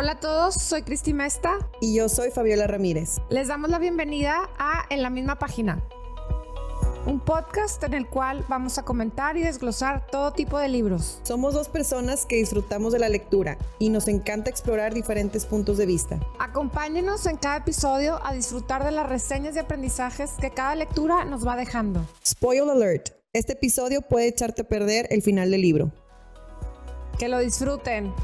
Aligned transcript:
Hola 0.00 0.12
a 0.12 0.20
todos, 0.20 0.54
soy 0.54 0.82
Cristi 0.82 1.12
Mesta. 1.12 1.58
Y 1.80 1.92
yo 1.96 2.08
soy 2.08 2.30
Fabiola 2.30 2.68
Ramírez. 2.68 3.16
Les 3.30 3.48
damos 3.48 3.68
la 3.68 3.80
bienvenida 3.80 4.48
a 4.56 4.84
En 4.90 5.02
la 5.02 5.10
misma 5.10 5.40
página. 5.40 5.82
Un 7.04 7.18
podcast 7.18 7.82
en 7.82 7.94
el 7.94 8.08
cual 8.08 8.44
vamos 8.48 8.78
a 8.78 8.84
comentar 8.84 9.36
y 9.36 9.42
desglosar 9.42 10.06
todo 10.06 10.32
tipo 10.34 10.56
de 10.56 10.68
libros. 10.68 11.18
Somos 11.24 11.52
dos 11.52 11.68
personas 11.68 12.26
que 12.26 12.36
disfrutamos 12.36 12.92
de 12.92 13.00
la 13.00 13.08
lectura 13.08 13.58
y 13.80 13.88
nos 13.88 14.06
encanta 14.06 14.50
explorar 14.50 14.94
diferentes 14.94 15.44
puntos 15.44 15.78
de 15.78 15.86
vista. 15.86 16.20
Acompáñenos 16.38 17.26
en 17.26 17.36
cada 17.36 17.56
episodio 17.56 18.24
a 18.24 18.32
disfrutar 18.32 18.84
de 18.84 18.92
las 18.92 19.08
reseñas 19.08 19.56
y 19.56 19.58
aprendizajes 19.58 20.30
que 20.40 20.52
cada 20.52 20.76
lectura 20.76 21.24
nos 21.24 21.44
va 21.44 21.56
dejando. 21.56 22.06
Spoil 22.24 22.70
alert. 22.70 23.08
Este 23.32 23.54
episodio 23.54 24.02
puede 24.02 24.28
echarte 24.28 24.62
a 24.62 24.68
perder 24.68 25.08
el 25.10 25.22
final 25.22 25.50
del 25.50 25.62
libro. 25.62 25.90
Que 27.18 27.26
lo 27.26 27.40
disfruten. 27.40 28.14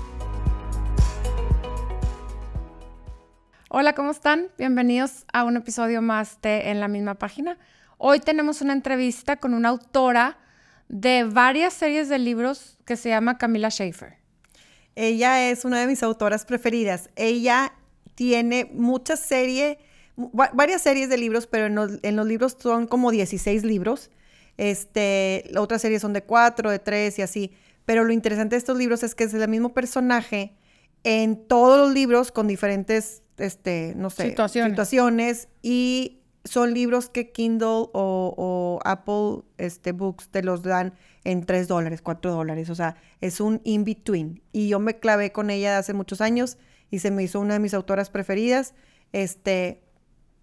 Hola, 3.77 3.93
¿cómo 3.97 4.13
están? 4.13 4.51
Bienvenidos 4.57 5.25
a 5.33 5.43
un 5.43 5.57
episodio 5.57 6.01
más 6.01 6.41
de 6.43 6.71
En 6.71 6.79
la 6.79 6.87
misma 6.87 7.17
página. 7.17 7.59
Hoy 7.99 8.21
tenemos 8.21 8.61
una 8.61 8.73
entrevista 8.73 9.35
con 9.39 9.53
una 9.53 9.71
autora 9.71 10.39
de 10.89 11.25
varias 11.25 11.75
series 11.75 12.09
de 12.09 12.21
libros 12.21 12.79
que 12.85 12.97
se 12.97 13.09
llama 13.09 13.37
Camila 13.37 13.71
Schaefer. 13.71 14.15
Ella 14.95 15.51
es 15.51 15.65
una 15.65 15.81
de 15.81 15.89
mis 15.89 16.05
autoras 16.05 16.45
preferidas. 16.45 17.11
Ella 17.17 17.73
tiene 18.15 18.71
muchas 18.73 19.19
series, 19.19 19.79
varias 20.15 20.81
series 20.81 21.09
de 21.09 21.17
libros, 21.17 21.49
pero 21.49 21.67
en 21.67 21.75
los, 22.15 22.27
libros 22.29 22.57
son 22.57 22.87
como 22.87 23.11
16 23.11 23.65
libros. 23.65 24.13
Este, 24.57 25.51
otras 25.57 25.83
series 25.83 26.01
son 26.01 26.13
de 26.13 26.23
4, 26.23 26.71
de 26.71 26.79
3 26.79 27.19
y 27.19 27.23
así. 27.23 27.53
Pero 27.87 28.05
lo 28.05 28.13
interesante 28.13 28.55
de 28.55 28.59
estos 28.59 28.79
libros 28.79 29.03
es 29.03 29.17
que 29.17 29.25
es 29.25 29.35
el 29.35 29.49
mismo 29.49 29.75
personaje 29.75 30.55
en 31.03 31.49
todos 31.49 31.77
los 31.77 31.93
libros 31.93 32.31
con 32.31 32.47
diferentes, 32.47 33.24
este, 33.39 33.95
no 33.97 34.11
sé, 34.11 34.31
situaciones 34.31 35.49
y 35.63 36.21
son 36.45 36.75
libros 36.75 37.09
que 37.09 37.33
Kindle 37.33 37.89
o, 37.93 38.79
Apple 38.85 39.43
este, 39.57 39.93
Books 39.93 40.29
te 40.29 40.43
los 40.43 40.63
dan 40.63 40.95
en 41.25 41.47
3 41.47 41.69
dólares, 41.69 42.03
4 42.03 42.33
dólares. 42.33 42.69
O 42.71 42.75
sea, 42.75 42.97
es 43.21 43.41
un 43.41 43.61
in-between. 43.65 44.43
Y 44.53 44.69
yo 44.69 44.79
me 44.79 44.99
clavé 44.99 45.33
con 45.33 45.51
ella 45.51 45.79
hace 45.79 45.95
muchos 45.95 46.21
años 46.21 46.59
y 46.91 46.99
se 46.99 47.11
me 47.11 47.23
hizo 47.23 47.41
una 47.41 47.55
de 47.55 47.61
mis 47.61 47.73
autoras 47.73 48.11
preferidas. 48.11 48.75
Este, 49.13 49.83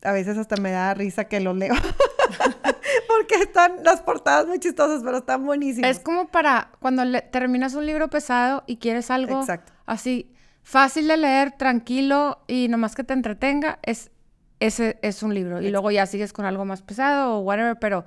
a 0.01 0.11
veces 0.11 0.37
hasta 0.37 0.55
me 0.57 0.71
da 0.71 0.93
risa 0.95 1.25
que 1.25 1.39
lo 1.39 1.53
leo. 1.53 1.75
Porque 3.07 3.35
están 3.35 3.83
las 3.83 4.01
portadas 4.01 4.47
muy 4.47 4.59
chistosas, 4.59 5.03
pero 5.03 5.17
están 5.17 5.45
buenísimas. 5.45 5.91
Es 5.91 5.99
como 5.99 6.29
para 6.29 6.71
cuando 6.79 7.03
terminas 7.31 7.75
un 7.75 7.85
libro 7.85 8.09
pesado 8.09 8.63
y 8.65 8.77
quieres 8.77 9.11
algo 9.11 9.45
así 9.85 10.33
fácil 10.63 11.07
de 11.07 11.17
leer, 11.17 11.51
tranquilo 11.51 12.39
y 12.47 12.67
nomás 12.67 12.95
que 12.95 13.03
te 13.03 13.13
entretenga. 13.13 13.79
Es 13.83 14.11
ese 14.61 14.99
es 15.01 15.23
un 15.23 15.33
libro. 15.33 15.61
Y 15.61 15.69
luego 15.71 15.91
ya 15.91 16.05
sigues 16.05 16.31
con 16.31 16.45
algo 16.45 16.63
más 16.65 16.81
pesado 16.83 17.35
o 17.35 17.39
whatever, 17.39 17.77
pero 17.79 18.05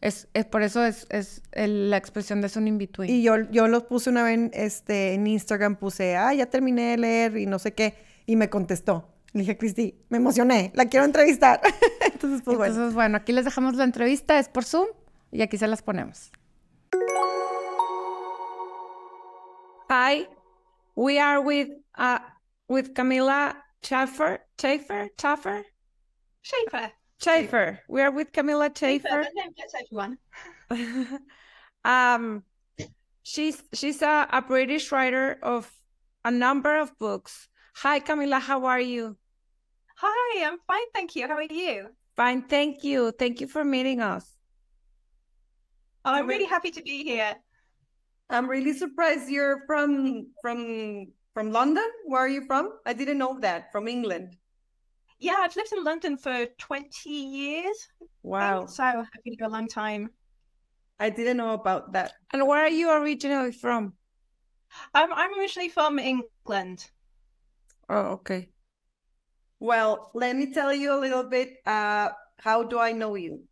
es, 0.00 0.28
es 0.34 0.44
por 0.44 0.62
eso 0.62 0.84
es, 0.84 1.06
es 1.10 1.42
la 1.52 1.96
expresión 1.96 2.40
de 2.40 2.46
es 2.46 2.56
un 2.56 2.68
in-between. 2.68 3.10
Y 3.10 3.22
yo, 3.22 3.38
yo 3.50 3.66
lo 3.66 3.86
puse 3.88 4.08
una 4.08 4.22
vez 4.22 4.50
este, 4.52 5.14
en 5.14 5.26
Instagram, 5.26 5.76
puse, 5.76 6.16
ah, 6.16 6.32
ya 6.32 6.46
terminé 6.46 6.92
de 6.92 6.98
leer 6.98 7.36
y 7.36 7.46
no 7.46 7.58
sé 7.58 7.74
qué, 7.74 7.94
y 8.24 8.36
me 8.36 8.48
contestó. 8.48 9.08
Le 9.32 9.40
dije, 9.40 9.58
Cristi, 9.58 9.96
me 10.08 10.18
emocioné, 10.18 10.70
la 10.74 10.86
quiero 10.86 11.04
entrevistar. 11.04 11.60
Entonces, 12.12 12.40
pues 12.42 12.56
bueno. 12.56 12.72
Entonces, 12.72 12.94
bueno, 12.94 13.16
aquí 13.16 13.32
les 13.32 13.44
dejamos 13.44 13.74
la 13.74 13.84
entrevista, 13.84 14.38
es 14.38 14.48
por 14.48 14.64
Zoom, 14.64 14.86
y 15.32 15.42
aquí 15.42 15.58
se 15.58 15.66
las 15.66 15.82
ponemos. 15.82 16.30
Hi, 19.90 20.28
we 20.96 21.18
are 21.18 21.40
with, 21.40 21.68
uh, 21.96 22.18
with 22.68 22.94
Camila 22.94 23.54
Chaffer, 23.82 24.38
Chaffer, 24.58 25.08
Chaffer. 25.16 25.62
Chafer. 26.42 26.90
Chafer. 27.20 27.80
We 27.88 28.02
are 28.02 28.10
with 28.10 28.32
Camilla 28.32 28.70
Chafer. 28.74 29.24
Chafer 29.24 29.78
everyone. 29.80 30.18
um, 31.84 32.42
she's 33.22 33.62
she's 33.72 34.02
a, 34.02 34.26
a 34.32 34.42
British 34.42 34.92
writer 34.92 35.38
of 35.42 35.70
a 36.24 36.30
number 36.30 36.78
of 36.78 36.96
books. 36.98 37.48
Hi, 37.76 38.00
Camilla. 38.00 38.38
How 38.38 38.64
are 38.64 38.80
you? 38.80 39.16
Hi, 39.98 40.46
I'm 40.46 40.58
fine, 40.66 40.88
thank 40.92 41.16
you. 41.16 41.26
How 41.26 41.34
are 41.34 41.42
you? 41.42 41.88
Fine, 42.16 42.42
thank 42.42 42.84
you. 42.84 43.12
Thank 43.12 43.40
you 43.40 43.46
for 43.46 43.64
meeting 43.64 44.00
us. 44.00 44.24
Oh, 46.04 46.12
I'm 46.12 46.26
really 46.26 46.44
happy 46.44 46.70
to 46.70 46.82
be 46.82 47.02
here. 47.02 47.34
I'm 48.28 48.48
really 48.48 48.72
surprised 48.72 49.28
you're 49.28 49.64
from 49.66 50.28
from 50.42 51.06
from 51.34 51.52
London. 51.52 51.86
Where 52.06 52.22
are 52.22 52.28
you 52.28 52.46
from? 52.46 52.72
I 52.84 52.92
didn't 52.92 53.18
know 53.18 53.38
that. 53.40 53.70
From 53.70 53.88
England. 53.88 54.36
Yeah, 55.18 55.36
I've 55.38 55.56
lived 55.56 55.72
in 55.72 55.84
London 55.84 56.16
for 56.16 56.46
20 56.58 57.10
years. 57.10 57.88
Wow. 58.22 58.66
So 58.66 58.84
I've 58.84 59.06
been 59.24 59.34
here 59.38 59.46
a 59.46 59.50
long 59.50 59.68
time. 59.68 60.10
I 60.98 61.10
didn't 61.10 61.36
know 61.36 61.54
about 61.54 61.92
that. 61.92 62.12
And 62.32 62.46
where 62.46 62.64
are 62.64 62.68
you 62.68 62.90
originally 62.90 63.52
from? 63.52 63.94
I'm, 64.94 65.12
I'm 65.12 65.38
originally 65.38 65.68
from 65.68 65.98
England. 65.98 66.90
Oh, 67.88 68.18
okay. 68.20 68.48
Well, 69.60 70.10
let 70.14 70.36
me 70.36 70.52
tell 70.52 70.72
you 70.72 70.92
a 70.92 71.00
little 71.00 71.24
bit. 71.24 71.58
Uh, 71.64 72.10
how 72.38 72.62
do 72.62 72.78
I 72.78 72.92
know 72.92 73.14
you? 73.14 73.44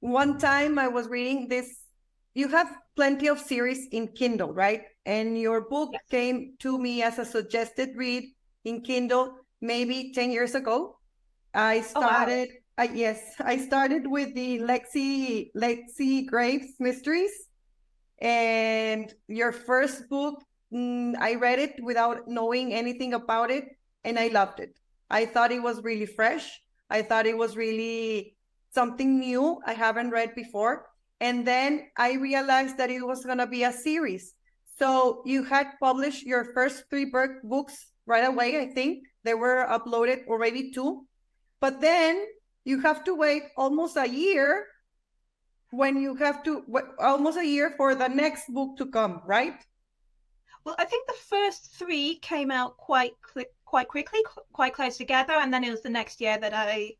One 0.00 0.38
time 0.38 0.78
I 0.78 0.88
was 0.88 1.08
reading 1.08 1.48
this. 1.48 1.84
You 2.32 2.48
have 2.48 2.74
plenty 3.00 3.28
of 3.28 3.40
series 3.40 3.88
in 3.92 4.08
Kindle, 4.08 4.52
right? 4.52 4.82
And 5.06 5.38
your 5.40 5.62
book 5.62 5.88
yes. 5.90 6.02
came 6.10 6.52
to 6.58 6.78
me 6.78 7.02
as 7.02 7.18
a 7.18 7.24
suggested 7.24 7.96
read 7.96 8.24
in 8.66 8.82
Kindle 8.82 9.36
maybe 9.62 10.12
10 10.12 10.30
years 10.30 10.54
ago. 10.54 10.98
I 11.54 11.80
started. 11.80 12.48
Oh, 12.52 12.84
wow. 12.84 12.84
uh, 12.84 12.92
yes, 12.92 13.36
I 13.40 13.56
started 13.56 14.06
with 14.06 14.34
the 14.34 14.58
Lexi 14.58 15.48
Lexi 15.56 16.26
Graves 16.26 16.74
mysteries, 16.78 17.32
and 18.18 19.08
your 19.28 19.50
first 19.50 20.10
book. 20.10 20.44
Mm, 20.70 21.16
I 21.18 21.36
read 21.36 21.58
it 21.58 21.82
without 21.82 22.28
knowing 22.28 22.74
anything 22.74 23.14
about 23.14 23.50
it, 23.50 23.64
and 24.04 24.18
I 24.18 24.28
loved 24.28 24.60
it. 24.60 24.76
I 25.08 25.24
thought 25.24 25.52
it 25.52 25.62
was 25.62 25.82
really 25.82 26.04
fresh. 26.04 26.60
I 26.90 27.00
thought 27.00 27.24
it 27.24 27.38
was 27.38 27.56
really 27.56 28.36
something 28.74 29.18
new 29.18 29.58
I 29.64 29.72
haven't 29.72 30.10
read 30.10 30.34
before. 30.34 30.89
And 31.20 31.46
then 31.46 31.90
I 31.96 32.14
realized 32.14 32.78
that 32.78 32.90
it 32.90 33.06
was 33.06 33.24
going 33.24 33.38
to 33.38 33.46
be 33.46 33.64
a 33.64 33.72
series. 33.72 34.34
So 34.78 35.22
you 35.26 35.44
had 35.44 35.72
published 35.78 36.24
your 36.24 36.52
first 36.54 36.84
three 36.88 37.12
books 37.44 37.92
right 38.06 38.24
away, 38.24 38.60
I 38.60 38.72
think. 38.72 39.04
They 39.24 39.34
were 39.34 39.66
uploaded 39.68 40.26
already 40.26 40.70
too. 40.72 41.06
But 41.60 41.80
then 41.80 42.24
you 42.64 42.80
have 42.80 43.04
to 43.04 43.14
wait 43.14 43.42
almost 43.56 43.96
a 43.96 44.08
year 44.08 44.66
when 45.70 46.00
you 46.00 46.14
have 46.16 46.42
to 46.44 46.64
almost 46.98 47.38
a 47.38 47.46
year 47.46 47.74
for 47.76 47.94
the 47.94 48.08
next 48.08 48.48
book 48.48 48.76
to 48.78 48.86
come, 48.86 49.20
right? 49.26 49.60
Well, 50.64 50.74
I 50.78 50.84
think 50.84 51.06
the 51.06 51.20
first 51.28 51.76
three 51.76 52.16
came 52.16 52.50
out 52.50 52.76
quite 52.76 53.12
quite 53.64 53.88
quickly, 53.88 54.20
quite 54.52 54.74
close 54.74 54.96
together, 54.96 55.34
and 55.34 55.54
then 55.54 55.62
it 55.62 55.70
was 55.70 55.82
the 55.82 55.90
next 55.90 56.20
year 56.20 56.38
that 56.38 56.52
I 56.52 56.96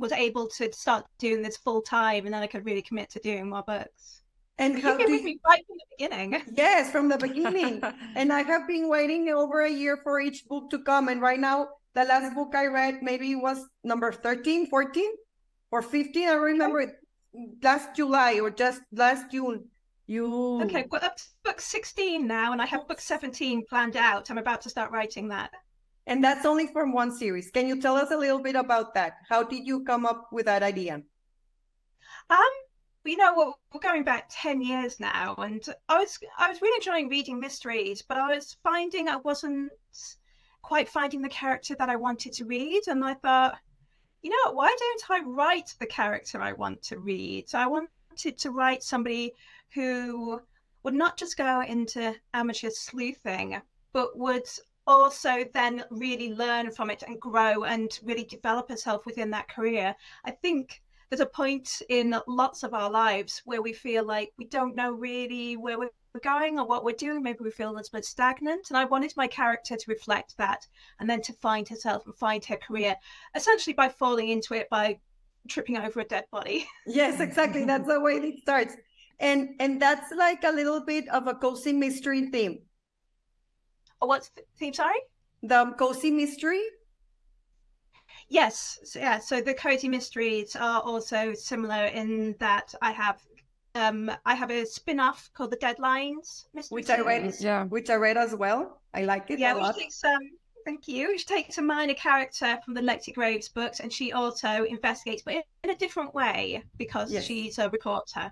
was 0.00 0.12
able 0.12 0.48
to 0.48 0.72
start 0.72 1.04
doing 1.18 1.42
this 1.42 1.56
full 1.56 1.82
time, 1.82 2.24
and 2.24 2.34
then 2.34 2.42
I 2.42 2.46
could 2.46 2.64
really 2.64 2.82
commit 2.82 3.10
to 3.10 3.20
doing 3.20 3.48
more 3.48 3.62
books. 3.62 4.22
And 4.58 4.78
how 4.78 4.98
you 4.98 5.06
with 5.10 5.22
me 5.22 5.38
right 5.46 5.64
from 5.66 5.76
the 5.78 5.96
beginning. 5.96 6.42
Yes, 6.56 6.90
from 6.90 7.08
the 7.08 7.18
beginning. 7.18 7.82
and 8.16 8.32
I 8.32 8.42
have 8.42 8.66
been 8.66 8.88
waiting 8.88 9.28
over 9.28 9.62
a 9.62 9.70
year 9.70 9.98
for 10.02 10.20
each 10.20 10.46
book 10.48 10.70
to 10.70 10.78
come, 10.80 11.08
and 11.08 11.20
right 11.20 11.38
now 11.38 11.68
the 11.94 12.04
last 12.04 12.34
book 12.34 12.54
I 12.54 12.66
read 12.66 13.02
maybe 13.02 13.34
was 13.34 13.64
number 13.84 14.12
13, 14.12 14.66
14, 14.66 15.10
or 15.70 15.82
15. 15.82 16.28
I 16.28 16.32
remember 16.32 16.80
it 16.80 16.90
last 17.62 17.94
July 17.94 18.40
or 18.40 18.50
just 18.50 18.82
last 18.92 19.30
June. 19.30 19.64
You 20.06 20.62
okay? 20.62 20.86
Well, 20.90 21.04
up 21.04 21.18
book 21.44 21.60
16 21.60 22.26
now, 22.26 22.52
and 22.52 22.60
I 22.60 22.66
have 22.66 22.88
book 22.88 23.00
17 23.00 23.64
planned 23.68 23.96
out. 23.96 24.30
I'm 24.30 24.38
about 24.38 24.60
to 24.62 24.70
start 24.70 24.90
writing 24.90 25.28
that. 25.28 25.52
And 26.06 26.24
that's 26.24 26.46
only 26.46 26.66
from 26.66 26.92
one 26.92 27.12
series. 27.12 27.50
Can 27.50 27.68
you 27.68 27.80
tell 27.80 27.96
us 27.96 28.10
a 28.10 28.16
little 28.16 28.40
bit 28.40 28.56
about 28.56 28.94
that? 28.94 29.18
How 29.28 29.42
did 29.42 29.66
you 29.66 29.84
come 29.84 30.06
up 30.06 30.28
with 30.32 30.46
that 30.46 30.62
idea? 30.62 31.02
Um, 32.30 32.38
you 33.04 33.16
know, 33.16 33.54
we're 33.72 33.80
going 33.80 34.04
back 34.04 34.28
10 34.30 34.60
years 34.60 35.00
now, 35.00 35.34
and 35.36 35.62
I 35.88 35.98
was 35.98 36.18
I 36.38 36.48
was 36.48 36.60
really 36.60 36.76
enjoying 36.76 37.08
reading 37.08 37.40
mysteries, 37.40 38.02
but 38.02 38.18
I 38.18 38.34
was 38.34 38.56
finding 38.62 39.08
I 39.08 39.16
wasn't 39.16 39.72
quite 40.62 40.88
finding 40.88 41.22
the 41.22 41.28
character 41.28 41.74
that 41.76 41.88
I 41.88 41.96
wanted 41.96 42.32
to 42.34 42.44
read. 42.44 42.82
And 42.88 43.04
I 43.04 43.14
thought, 43.14 43.58
you 44.22 44.30
know, 44.30 44.52
why 44.52 44.74
don't 44.78 45.10
I 45.10 45.24
write 45.26 45.74
the 45.78 45.86
character 45.86 46.40
I 46.40 46.52
want 46.52 46.82
to 46.84 46.98
read? 46.98 47.48
So 47.48 47.58
I 47.58 47.66
wanted 47.66 48.38
to 48.38 48.50
write 48.50 48.82
somebody 48.82 49.32
who 49.74 50.40
would 50.82 50.94
not 50.94 51.16
just 51.16 51.36
go 51.36 51.62
into 51.62 52.14
amateur 52.34 52.70
sleuthing, 52.70 53.60
but 53.92 54.16
would 54.18 54.46
also 54.86 55.44
then 55.52 55.84
really 55.90 56.34
learn 56.34 56.70
from 56.70 56.90
it 56.90 57.02
and 57.06 57.20
grow 57.20 57.64
and 57.64 57.98
really 58.02 58.24
develop 58.24 58.68
herself 58.68 59.06
within 59.06 59.30
that 59.30 59.48
career. 59.48 59.94
I 60.24 60.30
think 60.30 60.82
there's 61.08 61.20
a 61.20 61.26
point 61.26 61.82
in 61.88 62.14
lots 62.26 62.62
of 62.62 62.72
our 62.72 62.90
lives 62.90 63.42
where 63.44 63.62
we 63.62 63.72
feel 63.72 64.04
like 64.04 64.32
we 64.38 64.46
don't 64.46 64.76
know 64.76 64.92
really 64.92 65.56
where 65.56 65.78
we're 65.78 65.90
going 66.22 66.58
or 66.58 66.66
what 66.66 66.84
we're 66.84 66.92
doing. 66.92 67.22
Maybe 67.22 67.40
we 67.42 67.50
feel 67.50 67.70
a 67.70 67.72
little 67.72 67.90
bit 67.92 68.04
stagnant. 68.04 68.70
And 68.70 68.76
I 68.76 68.84
wanted 68.84 69.12
my 69.16 69.26
character 69.26 69.76
to 69.76 69.84
reflect 69.88 70.36
that 70.38 70.66
and 70.98 71.10
then 71.10 71.20
to 71.22 71.32
find 71.32 71.68
herself 71.68 72.06
and 72.06 72.14
find 72.14 72.44
her 72.44 72.56
career, 72.56 72.96
essentially 73.34 73.74
by 73.74 73.88
falling 73.88 74.28
into 74.28 74.54
it 74.54 74.68
by 74.70 75.00
tripping 75.48 75.76
over 75.76 76.00
a 76.00 76.04
dead 76.04 76.24
body. 76.30 76.66
Yes, 76.86 77.20
exactly. 77.20 77.64
That's 77.64 77.88
the 77.88 78.00
way 78.00 78.14
it 78.14 78.40
starts. 78.42 78.76
And 79.18 79.50
and 79.60 79.82
that's 79.82 80.12
like 80.12 80.44
a 80.44 80.50
little 80.50 80.80
bit 80.80 81.08
of 81.08 81.26
a 81.26 81.34
cozy 81.34 81.72
mystery 81.72 82.30
theme. 82.30 82.60
Oh, 84.00 84.06
what's 84.06 84.28
the 84.30 84.42
theme, 84.58 84.72
sorry? 84.72 85.00
The 85.42 85.74
cozy 85.78 86.10
mystery 86.10 86.62
Yes, 88.30 88.78
so, 88.84 89.00
yeah. 89.00 89.18
So 89.18 89.40
the 89.40 89.54
cozy 89.54 89.88
mysteries 89.88 90.54
are 90.54 90.80
also 90.80 91.34
similar 91.34 91.86
in 91.86 92.36
that 92.38 92.74
I 92.80 92.92
have 92.92 93.20
um 93.74 94.10
I 94.24 94.34
have 94.34 94.50
a 94.50 94.64
spin-off 94.64 95.30
called 95.34 95.52
the 95.52 95.56
Deadlines 95.56 96.46
mystery 96.54 96.74
which 96.74 96.90
I 96.90 97.00
read 97.00 97.32
yeah 97.38 97.64
which 97.64 97.90
I 97.90 97.94
read 97.94 98.16
as 98.16 98.34
well. 98.34 98.80
I 98.94 99.02
like 99.02 99.30
it 99.30 99.38
yeah, 99.38 99.54
a 99.54 99.58
lot. 99.58 99.76
Takes, 99.76 100.02
um, 100.04 100.18
thank 100.64 100.86
you. 100.88 101.08
Which 101.08 101.26
takes 101.26 101.58
a 101.58 101.62
minor 101.62 101.94
character 101.94 102.58
from 102.64 102.74
the 102.74 102.80
Lexi 102.80 103.12
Graves 103.12 103.48
books 103.48 103.80
and 103.80 103.92
she 103.92 104.12
also 104.12 104.64
investigates, 104.64 105.22
but 105.22 105.34
in 105.64 105.70
a 105.70 105.76
different 105.76 106.14
way 106.14 106.62
because 106.78 107.12
yes. 107.12 107.24
she's 107.24 107.58
a 107.58 107.68
reporter. 107.70 108.30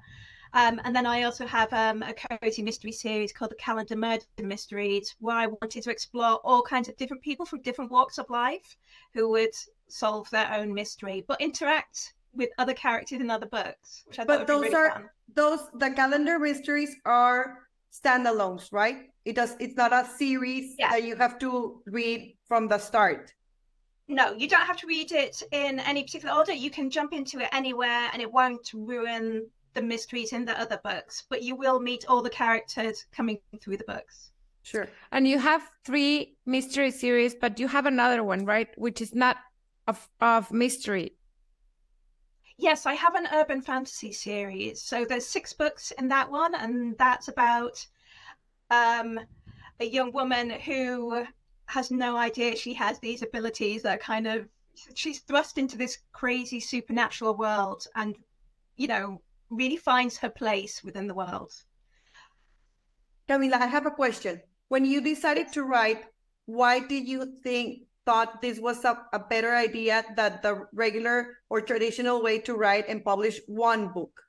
Um, 0.52 0.80
and 0.84 0.94
then 0.94 1.06
I 1.06 1.24
also 1.24 1.46
have 1.46 1.72
um, 1.72 2.02
a 2.02 2.14
cozy 2.14 2.62
mystery 2.62 2.92
series 2.92 3.32
called 3.32 3.50
the 3.50 3.56
Calendar 3.56 3.96
Murder 3.96 4.24
Mysteries, 4.42 5.14
where 5.20 5.36
I 5.36 5.46
wanted 5.46 5.82
to 5.82 5.90
explore 5.90 6.40
all 6.44 6.62
kinds 6.62 6.88
of 6.88 6.96
different 6.96 7.22
people 7.22 7.46
from 7.46 7.62
different 7.62 7.90
walks 7.90 8.18
of 8.18 8.28
life 8.30 8.76
who 9.14 9.28
would 9.30 9.54
solve 9.88 10.28
their 10.30 10.52
own 10.52 10.72
mystery, 10.72 11.24
but 11.26 11.40
interact 11.40 12.14
with 12.34 12.50
other 12.58 12.74
characters 12.74 13.20
in 13.20 13.30
other 13.30 13.46
books. 13.46 14.04
Which 14.06 14.18
I 14.18 14.24
but 14.24 14.46
those 14.46 14.62
really 14.62 14.74
are 14.74 14.90
fun. 14.90 15.10
those 15.34 15.60
the 15.74 15.90
calendar 15.90 16.38
mysteries 16.38 16.94
are 17.04 17.68
standalones, 17.92 18.72
right? 18.72 19.10
It 19.24 19.36
does. 19.36 19.56
It's 19.60 19.76
not 19.76 19.92
a 19.92 20.06
series 20.06 20.76
yeah. 20.78 20.90
that 20.90 21.04
you 21.04 21.16
have 21.16 21.38
to 21.40 21.82
read 21.86 22.36
from 22.46 22.68
the 22.68 22.78
start. 22.78 23.34
No, 24.10 24.32
you 24.32 24.48
don't 24.48 24.62
have 24.62 24.78
to 24.78 24.86
read 24.86 25.12
it 25.12 25.42
in 25.52 25.80
any 25.80 26.02
particular 26.02 26.34
order. 26.34 26.52
You 26.52 26.70
can 26.70 26.88
jump 26.88 27.12
into 27.12 27.40
it 27.40 27.48
anywhere, 27.52 28.08
and 28.12 28.22
it 28.22 28.32
won't 28.32 28.70
ruin 28.72 29.46
the 29.74 29.82
mysteries 29.82 30.32
in 30.32 30.44
the 30.44 30.58
other 30.58 30.80
books. 30.82 31.24
But 31.28 31.42
you 31.42 31.54
will 31.56 31.80
meet 31.80 32.04
all 32.08 32.22
the 32.22 32.30
characters 32.30 33.06
coming 33.12 33.38
through 33.60 33.76
the 33.78 33.84
books. 33.84 34.30
Sure. 34.62 34.88
And 35.12 35.26
you 35.26 35.38
have 35.38 35.70
three 35.84 36.36
mystery 36.44 36.90
series, 36.90 37.34
but 37.34 37.58
you 37.58 37.68
have 37.68 37.86
another 37.86 38.22
one, 38.22 38.44
right? 38.44 38.68
Which 38.76 39.00
is 39.00 39.14
not 39.14 39.38
of 39.86 40.08
of 40.20 40.52
mystery. 40.52 41.14
Yes, 42.58 42.86
I 42.86 42.94
have 42.94 43.14
an 43.14 43.28
urban 43.32 43.62
fantasy 43.62 44.12
series. 44.12 44.82
So 44.82 45.04
there's 45.04 45.26
six 45.26 45.52
books 45.52 45.92
in 45.92 46.08
that 46.08 46.30
one, 46.30 46.54
and 46.54 46.98
that's 46.98 47.28
about 47.28 47.86
um, 48.70 49.20
a 49.80 49.84
young 49.84 50.12
woman 50.12 50.50
who 50.50 51.24
has 51.66 51.90
no 51.90 52.16
idea 52.16 52.56
she 52.56 52.74
has 52.74 52.98
these 52.98 53.22
abilities 53.22 53.82
that 53.82 54.00
kind 54.00 54.26
of 54.26 54.48
she's 54.94 55.20
thrust 55.20 55.58
into 55.58 55.76
this 55.76 55.98
crazy 56.12 56.60
supernatural 56.60 57.34
world 57.34 57.86
and 57.94 58.16
you 58.76 58.86
know 58.86 59.20
really 59.50 59.76
finds 59.76 60.18
her 60.18 60.30
place 60.30 60.82
within 60.84 61.06
the 61.06 61.14
world. 61.14 61.52
Camila 63.28 63.60
i 63.60 63.66
have 63.66 63.86
a 63.86 63.90
question. 63.90 64.40
When 64.68 64.84
you 64.84 65.00
decided 65.00 65.52
to 65.52 65.64
write 65.64 66.04
why 66.46 66.80
did 66.80 67.06
you 67.06 67.26
think 67.44 67.84
thought 68.06 68.40
this 68.40 68.58
was 68.58 68.82
a, 68.86 68.96
a 69.12 69.18
better 69.18 69.54
idea 69.54 70.02
than 70.16 70.40
the 70.42 70.66
regular 70.72 71.36
or 71.50 71.60
traditional 71.60 72.22
way 72.22 72.38
to 72.38 72.54
write 72.54 72.88
and 72.88 73.04
publish 73.04 73.38
one 73.46 73.88
book? 73.92 74.24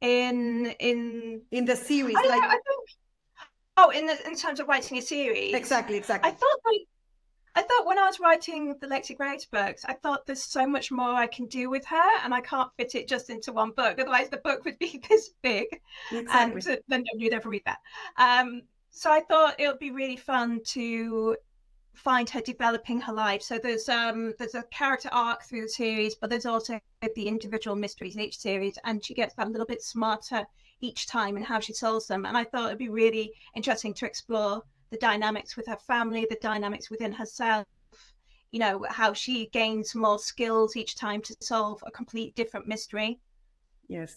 In 0.00 0.72
in 0.78 1.42
in 1.50 1.64
the 1.64 1.74
series 1.74 2.14
like 2.14 2.42
know, 2.42 2.48
think, 2.48 2.88
oh 3.76 3.90
in 3.90 4.06
the, 4.06 4.16
in 4.26 4.36
terms 4.36 4.60
of 4.60 4.68
writing 4.68 4.98
a 4.98 5.02
series. 5.02 5.54
Exactly 5.54 5.96
exactly. 5.96 6.30
I 6.30 6.34
thought 6.34 6.60
like 6.64 6.86
I 7.56 7.62
thought 7.62 7.86
when 7.86 7.98
I 7.98 8.04
was 8.04 8.20
writing 8.20 8.76
the 8.80 8.86
Lexi 8.86 9.16
Graves 9.16 9.46
books, 9.46 9.84
I 9.86 9.94
thought 9.94 10.26
there's 10.26 10.42
so 10.42 10.66
much 10.66 10.92
more 10.92 11.14
I 11.14 11.26
can 11.26 11.46
do 11.46 11.70
with 11.70 11.86
her, 11.86 12.10
and 12.22 12.34
I 12.34 12.42
can't 12.42 12.70
fit 12.76 12.94
it 12.94 13.08
just 13.08 13.30
into 13.30 13.50
one 13.50 13.70
book. 13.70 13.98
Otherwise, 13.98 14.28
the 14.28 14.36
book 14.36 14.64
would 14.66 14.78
be 14.78 15.02
this 15.08 15.30
big, 15.42 15.80
exactly. 16.12 16.74
and 16.74 16.82
then 16.86 17.04
you'd 17.14 17.32
ever 17.32 17.48
read 17.48 17.62
that. 17.64 17.78
Um, 18.18 18.62
so 18.90 19.10
I 19.10 19.20
thought 19.20 19.58
it 19.58 19.66
would 19.68 19.78
be 19.78 19.90
really 19.90 20.16
fun 20.16 20.60
to 20.68 21.36
find 21.94 22.28
her 22.28 22.42
developing 22.42 23.00
her 23.00 23.12
life. 23.12 23.40
So 23.40 23.58
there's 23.58 23.88
um 23.88 24.34
there's 24.38 24.54
a 24.54 24.62
character 24.64 25.08
arc 25.10 25.44
through 25.44 25.62
the 25.62 25.68
series, 25.68 26.14
but 26.14 26.28
there's 26.28 26.46
also 26.46 26.78
the 27.14 27.26
individual 27.26 27.74
mysteries 27.74 28.16
in 28.16 28.20
each 28.20 28.38
series, 28.38 28.78
and 28.84 29.02
she 29.02 29.14
gets 29.14 29.34
that 29.34 29.50
little 29.50 29.66
bit 29.66 29.82
smarter 29.82 30.46
each 30.82 31.06
time 31.06 31.38
in 31.38 31.42
how 31.42 31.58
she 31.60 31.72
solves 31.72 32.06
them. 32.06 32.26
And 32.26 32.36
I 32.36 32.44
thought 32.44 32.66
it'd 32.66 32.78
be 32.78 32.90
really 32.90 33.32
interesting 33.54 33.94
to 33.94 34.06
explore 34.06 34.62
the 34.90 34.96
dynamics 34.98 35.56
with 35.56 35.66
her 35.66 35.76
family, 35.76 36.26
the 36.28 36.38
dynamics 36.40 36.90
within 36.90 37.12
herself, 37.12 37.66
you 38.52 38.60
know, 38.60 38.84
how 38.88 39.12
she 39.12 39.48
gains 39.48 39.94
more 39.94 40.18
skills 40.18 40.76
each 40.76 40.96
time 40.96 41.20
to 41.22 41.36
solve 41.40 41.82
a 41.86 41.90
complete 41.90 42.34
different 42.34 42.66
mystery. 42.66 43.18
Yes. 43.88 44.16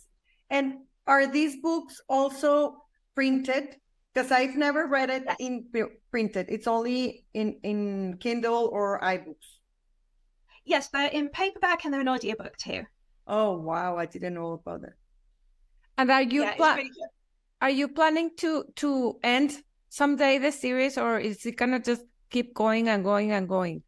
And 0.49 0.79
are 1.07 1.27
these 1.27 1.57
books 1.57 2.01
also 2.07 2.83
printed 3.15 3.77
because 4.13 4.31
I've 4.31 4.55
never 4.55 4.87
read 4.87 5.09
it 5.09 5.23
in 5.39 5.69
printed. 6.11 6.47
It's 6.49 6.67
only 6.67 7.25
in 7.33 7.59
in 7.63 8.17
Kindle 8.19 8.69
or 8.71 8.99
iBooks. 9.01 9.59
Yes, 10.65 10.89
they're 10.89 11.09
in 11.09 11.29
paperback 11.29 11.85
and 11.85 11.93
they're 11.93 12.01
an 12.01 12.09
audiobook 12.09 12.57
too. 12.57 12.85
Oh 13.27 13.57
wow, 13.57 13.97
I 13.97 14.05
didn't 14.05 14.33
know 14.33 14.53
about 14.53 14.81
that. 14.81 14.93
And 15.97 16.11
are 16.11 16.21
you 16.21 16.43
yeah, 16.43 16.77
are 17.61 17.69
you 17.69 17.87
planning 17.89 18.31
to 18.37 18.65
to 18.77 19.19
end 19.23 19.61
someday 19.89 20.37
the 20.37 20.51
series 20.51 20.97
or 20.97 21.19
is 21.19 21.45
it 21.45 21.57
gonna 21.57 21.79
just 21.79 22.03
keep 22.29 22.53
going 22.53 22.87
and 22.87 23.03
going 23.03 23.31
and 23.31 23.49
going? 23.49 23.83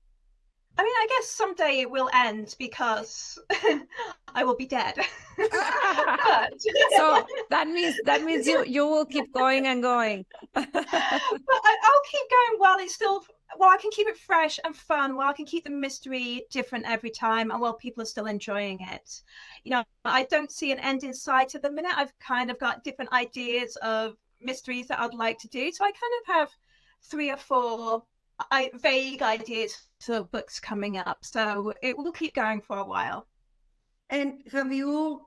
I 0.77 0.83
mean, 0.83 0.94
I 0.95 1.07
guess 1.09 1.30
someday 1.30 1.81
it 1.81 1.92
will 1.92 2.09
end 2.13 2.56
because 2.57 3.38
I 4.33 4.44
will 4.44 4.56
be 4.56 4.65
dead. 4.65 4.95
so 4.95 5.06
that 7.50 7.68
means 7.68 8.00
that 8.06 8.24
means 8.24 8.48
you 8.48 8.63
you 8.65 8.88
will 8.88 9.06
keep 9.06 9.31
going 9.33 9.68
and 9.68 9.83
going. 9.83 10.25
but 10.53 10.69
I, 10.74 11.77
will 11.83 12.01
keep 12.09 12.30
going 12.30 12.59
while 12.59 12.80
it's 12.80 12.95
still 12.95 13.24
while 13.57 13.69
I 13.69 13.77
can 13.77 13.92
keep 13.92 14.07
it 14.07 14.18
fresh 14.18 14.59
and 14.63 14.75
fun, 14.75 15.15
while 15.15 15.30
I 15.30 15.33
can 15.33 15.45
keep 15.45 15.65
the 15.65 15.69
mystery 15.69 16.45
different 16.50 16.89
every 16.89 17.12
time, 17.12 17.51
and 17.51 17.59
while 17.59 17.74
people 17.74 18.01
are 18.01 18.07
still 18.07 18.25
enjoying 18.25 18.80
it. 18.81 19.21
You 19.63 19.71
know, 19.71 19.83
I 20.06 20.24
don't 20.24 20.51
see 20.51 20.71
an 20.71 20.80
end 20.80 21.04
in 21.04 21.13
sight 21.13 21.54
at 21.54 21.62
the 21.62 21.71
minute. 21.71 21.92
I've 21.95 22.18
kind 22.19 22.50
of 22.50 22.57
got 22.59 22.83
different 22.83 23.12
ideas 23.12 23.75
of 23.77 24.15
mysteries 24.44 24.88
that 24.88 25.00
I'd 25.00 25.14
like 25.14 25.40
to 25.40 25.48
do, 25.48 25.72
so 25.72 25.84
I 25.84 25.92
kind 25.92 26.14
of 26.22 26.36
have 26.36 26.50
three 27.04 27.32
or 27.32 27.38
four 27.38 28.04
I, 28.50 28.71
vague 28.76 29.21
ideas 29.21 29.78
for 30.00 30.24
books 30.24 30.60
coming 30.60 30.98
up. 30.98 31.24
So 31.24 31.74
it 31.81 31.98
will 31.98 32.12
keep 32.12 32.33
going 32.33 32.62
for 32.62 32.78
a 32.78 32.86
while. 32.86 33.28
And 34.10 34.42
have 34.52 34.74
you 34.74 35.21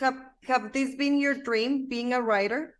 have 0.00 0.16
have 0.44 0.72
this 0.72 0.94
been 0.96 1.18
your 1.18 1.34
dream, 1.34 1.88
being 1.88 2.12
a 2.12 2.20
writer? 2.20 2.74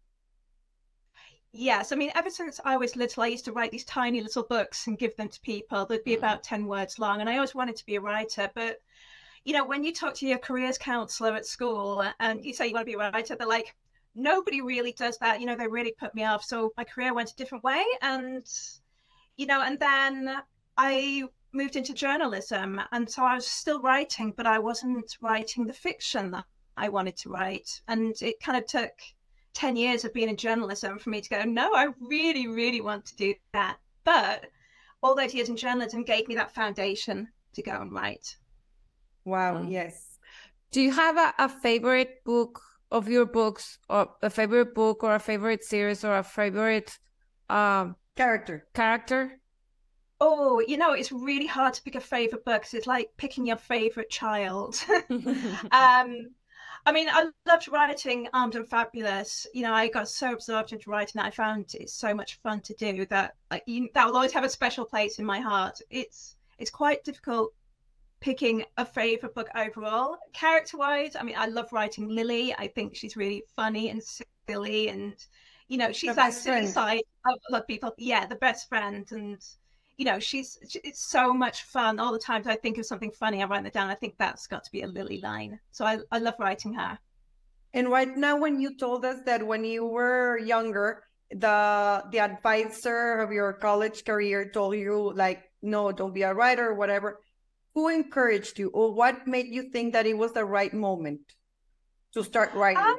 Yes, 1.53 1.93
I 1.93 1.97
mean, 1.97 2.11
ever 2.15 2.29
since 2.29 2.61
I 2.65 2.77
was 2.77 2.95
little, 2.95 3.23
I 3.23 3.29
used 3.29 3.47
to 3.47 3.53
write 3.53 3.71
these 3.71 3.85
tiny 3.85 4.21
little 4.21 4.43
books 4.43 4.87
and 4.87 4.99
give 4.99 5.17
them 5.17 5.29
to 5.29 5.41
people. 5.41 5.87
They'd 5.87 6.05
be 6.05 6.15
mm. 6.15 6.19
about 6.19 6.43
10 6.43 6.67
words 6.67 6.99
long, 6.99 7.21
and 7.21 7.29
I 7.29 7.37
always 7.37 7.55
wanted 7.55 7.77
to 7.77 7.87
be 7.87 7.97
a 7.97 8.01
writer. 8.01 8.51
But, 8.55 8.81
you 9.45 9.55
know, 9.55 9.65
when 9.65 9.83
you 9.83 9.95
talk 9.95 10.15
to 10.17 10.27
your 10.27 10.39
careers 10.39 10.77
counselor 10.77 11.35
at 11.35 11.47
school 11.47 12.05
and 12.21 12.45
you 12.45 12.53
say 12.53 12.67
you 12.67 12.75
want 12.75 12.87
to 12.87 12.93
be 12.93 12.95
a 12.95 13.11
writer, 13.11 13.35
they're 13.35 13.47
like, 13.47 13.75
nobody 14.19 14.61
really 14.61 14.93
does 14.93 15.17
that. 15.19 15.41
You 15.41 15.47
know, 15.47 15.57
they 15.57 15.69
really 15.69 15.95
put 15.99 16.15
me 16.15 16.25
off. 16.25 16.45
So 16.45 16.73
my 16.77 16.85
career 16.85 17.15
went 17.15 17.31
a 17.31 17.37
different 17.37 17.65
way. 17.65 17.85
And 18.03 18.47
you 19.37 19.47
know, 19.47 19.63
and 19.63 19.79
then 19.79 20.43
I 20.77 21.25
moved 21.53 21.77
into 21.77 21.95
journalism. 21.95 22.81
And 22.93 23.09
so 23.09 23.23
I 23.23 23.37
was 23.37 23.47
still 23.47 23.81
writing, 23.81 24.35
but 24.37 24.47
I 24.47 24.59
wasn't 24.59 25.17
writing 25.21 25.67
the 25.67 25.73
fiction 25.73 26.33
that 26.33 26.45
I 26.77 26.89
wanted 26.89 27.17
to 27.19 27.31
write. 27.31 27.81
And 27.89 28.15
it 28.21 28.41
kind 28.41 28.59
of 28.59 28.67
took 28.67 28.93
10 29.55 29.77
years 29.77 30.05
of 30.05 30.13
being 30.13 30.29
in 30.29 30.37
journalism 30.37 30.99
for 30.99 31.11
me 31.11 31.21
to 31.21 31.29
go, 31.29 31.45
no, 31.45 31.73
I 31.75 31.89
really, 32.01 32.47
really 32.47 32.81
want 32.81 33.07
to 33.07 33.17
do 33.17 33.35
that. 33.53 33.79
But 34.05 34.47
all 35.03 35.15
those 35.15 35.35
years 35.35 35.49
in 35.49 35.57
journalism 35.57 36.03
gave 36.03 36.29
me 36.29 36.35
that 36.35 36.55
foundation 36.55 37.29
to 37.55 37.63
go 37.63 37.81
and 37.81 37.93
write. 37.93 38.37
Wow, 39.25 39.57
um, 39.57 39.69
yes. 39.69 40.19
Do 40.71 40.81
you 40.81 40.93
have 40.93 41.17
a, 41.17 41.35
a 41.39 41.49
favorite 41.49 42.23
book 42.25 42.61
of 42.91 43.09
your 43.09 43.27
books, 43.27 43.79
or 43.89 44.11
a 44.23 44.31
favorite 44.31 44.75
book, 44.75 45.03
or 45.05 45.15
a 45.15 45.21
favorite 45.21 45.65
series, 45.65 46.05
or 46.05 46.17
a 46.19 46.23
favorite 46.23 46.99
um, 47.49 47.97
Character. 48.19 48.67
Character. 48.75 49.41
Oh, 50.21 50.59
you 50.59 50.77
know, 50.77 50.93
it's 50.93 51.13
really 51.13 51.47
hard 51.47 51.75
to 51.75 51.83
pick 51.83 51.95
a 51.95 52.01
favorite 52.01 52.45
book 52.45 52.63
because 52.63 52.75
it's 52.75 52.89
like 52.89 53.11
picking 53.17 53.47
your 53.47 53.57
favorite 53.57 54.11
child. 54.11 54.83
um, 55.11 56.31
I 56.85 56.93
mean, 56.93 57.09
I 57.09 57.31
loved 57.47 57.69
writing 57.69 58.29
Armed 58.33 58.57
and 58.57 58.69
Fabulous. 58.69 59.47
You 59.55 59.63
know, 59.63 59.73
I 59.73 59.87
got 59.87 60.09
so 60.09 60.33
absorbed 60.33 60.73
into 60.73 60.91
writing 60.91 61.21
that 61.21 61.27
I 61.27 61.31
found 61.31 61.73
it 61.75 61.91
so 61.91 62.13
much 62.13 62.41
fun 62.43 62.61
to 62.63 62.75
do 62.75 63.07
that 63.07 63.37
like, 63.53 63.63
you, 63.67 63.89
that 63.95 64.07
will 64.07 64.17
always 64.17 64.33
have 64.33 64.43
a 64.43 64.51
special 64.51 64.85
place 64.85 65.21
in 65.21 65.25
my 65.25 65.39
heart. 65.39 65.81
It's 65.91 66.35
it's 66.59 66.71
quite 66.71 67.05
difficult 67.05 67.53
picking 68.21 68.65
a 68.77 68.85
favorite 68.85 69.35
book 69.35 69.49
overall. 69.55 70.17
Character 70.33 70.77
wise, 70.77 71.17
I 71.17 71.23
mean, 71.23 71.37
I 71.39 71.47
love 71.47 71.73
writing 71.73 72.09
Lily. 72.09 72.55
I 72.55 72.69
think 72.69 72.97
she's 72.97 73.17
really 73.17 73.43
funny 73.55 73.91
and 73.91 74.03
silly 74.49 74.89
and 74.89 75.15
you 75.69 75.77
know 75.77 75.93
she's 75.93 76.17
that 76.17 76.33
silly 76.33 76.67
side 76.67 77.03
of 77.27 77.35
a 77.49 77.53
lot 77.53 77.63
of 77.63 77.67
people. 77.67 77.95
Yeah 77.99 78.27
the 78.27 78.37
best 78.37 78.69
friend. 78.69 79.07
And 79.11 79.39
you 79.97 80.05
know 80.05 80.19
she's 80.19 80.59
it's 80.85 81.11
so 81.11 81.33
much 81.33 81.63
fun. 81.65 81.99
All 81.99 82.13
the 82.13 82.19
times 82.19 82.47
i 82.47 82.57
think 82.57 82.79
of 82.79 82.87
something 82.87 83.11
funny 83.11 83.43
i 83.43 83.47
write 83.47 83.67
it 83.67 83.73
down. 83.73 83.91
I 83.91 83.95
think 83.95 84.15
that's 84.19 84.47
got 84.47 84.65
to 84.65 84.73
be 84.73 84.83
a 84.83 84.87
lily 84.87 85.21
line. 85.21 85.59
So 85.71 85.85
i, 85.85 85.99
I 86.11 86.19
love 86.19 86.35
writing 86.39 86.75
her. 86.75 86.99
And 87.75 87.91
right 87.91 88.17
now 88.17 88.39
when 88.39 88.61
you 88.61 88.77
told 88.77 89.05
us 89.05 89.19
that 89.27 89.47
when 89.47 89.65
you 89.65 89.85
were 89.85 90.39
younger 90.39 91.05
the 91.31 92.05
the 92.11 92.19
advisor 92.19 93.19
of 93.19 93.31
your 93.33 93.53
college 93.53 94.05
career 94.05 94.51
told 94.51 94.75
you 94.75 95.13
like 95.15 95.43
no 95.61 95.93
don't 95.93 96.15
be 96.15 96.23
a 96.23 96.33
writer 96.33 96.69
or 96.69 96.75
whatever 96.75 97.21
who 97.79 97.87
encouraged 97.87 98.59
you 98.59 98.71
or 98.71 98.93
what 98.93 99.25
made 99.25 99.47
you 99.47 99.63
think 99.71 99.93
that 99.93 100.05
it 100.05 100.19
was 100.19 100.33
the 100.33 100.45
right 100.45 100.75
moment 100.75 101.21
to 102.13 102.25
start 102.25 102.53
writing? 102.55 102.83
Um, 102.83 102.99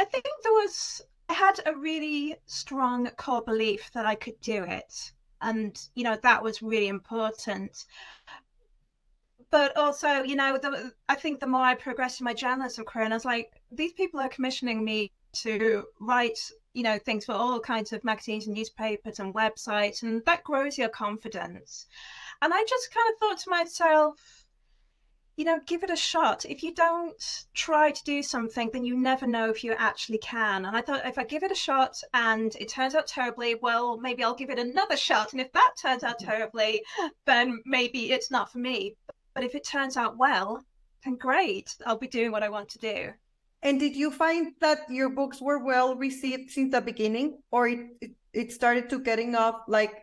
i 0.00 0.04
think 0.04 0.24
there 0.42 0.52
was 0.52 1.00
i 1.28 1.34
had 1.34 1.60
a 1.64 1.76
really 1.76 2.34
strong 2.46 3.08
core 3.22 3.42
belief 3.42 3.88
that 3.94 4.04
i 4.04 4.16
could 4.16 4.40
do 4.40 4.64
it. 4.64 5.12
And 5.40 5.72
you 5.94 6.02
know 6.02 6.16
that 6.24 6.42
was 6.42 6.60
really 6.60 6.88
important. 6.88 7.84
But 9.52 9.76
also 9.76 10.10
you 10.30 10.34
know 10.34 10.58
the, 10.64 10.92
i 11.08 11.14
think 11.14 11.38
the 11.38 11.52
more 11.54 11.66
i 11.72 11.76
progressed 11.76 12.20
in 12.20 12.24
my 12.24 12.34
journalism 12.34 12.84
career 12.84 13.04
and 13.04 13.14
i 13.14 13.20
was 13.20 13.30
like 13.34 13.48
these 13.70 13.92
people 13.92 14.18
are 14.18 14.36
commissioning 14.36 14.84
me 14.84 15.12
to 15.44 15.84
write 16.00 16.40
you 16.72 16.82
know 16.82 16.98
things 16.98 17.24
for 17.24 17.32
all 17.32 17.60
kinds 17.60 17.92
of 17.92 18.04
magazines 18.04 18.46
and 18.46 18.56
newspapers 18.56 19.20
and 19.20 19.34
websites 19.34 20.02
and 20.02 20.24
that 20.24 20.44
grows 20.44 20.78
your 20.78 20.88
confidence 20.88 21.86
and 22.42 22.52
i 22.54 22.64
just 22.68 22.92
kind 22.92 23.08
of 23.10 23.18
thought 23.18 23.38
to 23.38 23.50
myself 23.50 24.40
you 25.40 25.46
know 25.46 25.58
give 25.66 25.82
it 25.82 25.88
a 25.88 25.96
shot. 25.96 26.44
If 26.44 26.62
you 26.62 26.74
don't 26.74 27.46
try 27.54 27.92
to 27.92 28.04
do 28.04 28.22
something 28.22 28.68
then 28.74 28.84
you 28.84 28.94
never 28.94 29.26
know 29.26 29.48
if 29.48 29.64
you 29.64 29.72
actually 29.72 30.18
can. 30.18 30.66
And 30.66 30.76
i 30.76 30.82
thought 30.82 31.06
if 31.06 31.16
i 31.16 31.24
give 31.24 31.42
it 31.42 31.50
a 31.50 31.62
shot 31.68 31.94
and 32.12 32.54
it 32.56 32.68
turns 32.68 32.94
out 32.94 33.06
terribly 33.06 33.54
well 33.54 33.96
maybe 33.96 34.22
i'll 34.22 34.34
give 34.34 34.50
it 34.50 34.58
another 34.58 34.98
shot. 34.98 35.32
And 35.32 35.40
if 35.40 35.50
that 35.52 35.72
turns 35.80 36.04
out 36.04 36.18
mm-hmm. 36.18 36.30
terribly 36.30 36.82
then 37.24 37.62
maybe 37.64 38.12
it's 38.12 38.30
not 38.30 38.52
for 38.52 38.58
me. 38.58 38.96
But 39.34 39.44
if 39.44 39.54
it 39.54 39.64
turns 39.64 39.96
out 39.96 40.18
well 40.18 40.62
then 41.04 41.16
great. 41.16 41.74
I'll 41.86 41.96
be 41.96 42.06
doing 42.18 42.32
what 42.32 42.42
i 42.42 42.50
want 42.50 42.68
to 42.70 42.78
do. 42.78 43.12
And 43.62 43.80
did 43.80 43.96
you 43.96 44.10
find 44.10 44.52
that 44.60 44.80
your 44.90 45.08
books 45.08 45.40
were 45.40 45.64
well 45.64 45.94
received 45.94 46.50
since 46.50 46.72
the 46.72 46.82
beginning, 46.82 47.38
or 47.50 47.68
it 47.68 47.80
it, 48.00 48.10
it 48.32 48.52
started 48.52 48.90
to 48.90 48.98
getting 48.98 49.34
off 49.34 49.56
like 49.68 49.94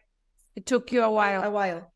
it 0.55 0.65
took 0.65 0.91
you 0.91 1.03
a 1.03 1.11
while? 1.11 1.43
A 1.43 1.51
while. 1.51 1.91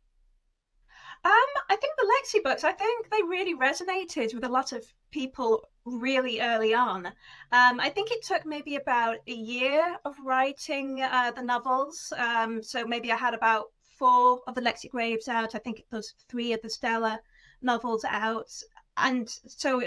Um, 1.23 1.31
I 1.69 1.75
think 1.75 1.93
the 1.97 2.11
Lexi 2.13 2.43
books, 2.43 2.63
I 2.63 2.71
think 2.71 3.09
they 3.09 3.21
really 3.21 3.55
resonated 3.55 4.33
with 4.33 4.43
a 4.43 4.49
lot 4.49 4.71
of 4.71 4.83
people 5.11 5.67
really 5.85 6.41
early 6.41 6.73
on. 6.73 7.05
Um, 7.51 7.79
I 7.79 7.89
think 7.89 8.11
it 8.11 8.23
took 8.23 8.45
maybe 8.45 8.75
about 8.75 9.17
a 9.27 9.33
year 9.33 9.97
of 10.03 10.15
writing 10.23 11.01
uh, 11.01 11.31
the 11.35 11.43
novels. 11.43 12.11
Um, 12.17 12.63
so 12.63 12.85
maybe 12.85 13.11
I 13.11 13.17
had 13.17 13.33
about 13.33 13.65
four 13.99 14.41
of 14.47 14.55
the 14.55 14.61
Lexi 14.61 14.89
Graves 14.89 15.27
out. 15.27 15.53
I 15.53 15.59
think 15.59 15.83
there's 15.91 16.15
three 16.27 16.53
of 16.53 16.61
the 16.63 16.69
Stella 16.69 17.19
novels 17.61 18.03
out. 18.03 18.51
And 18.97 19.29
so 19.47 19.83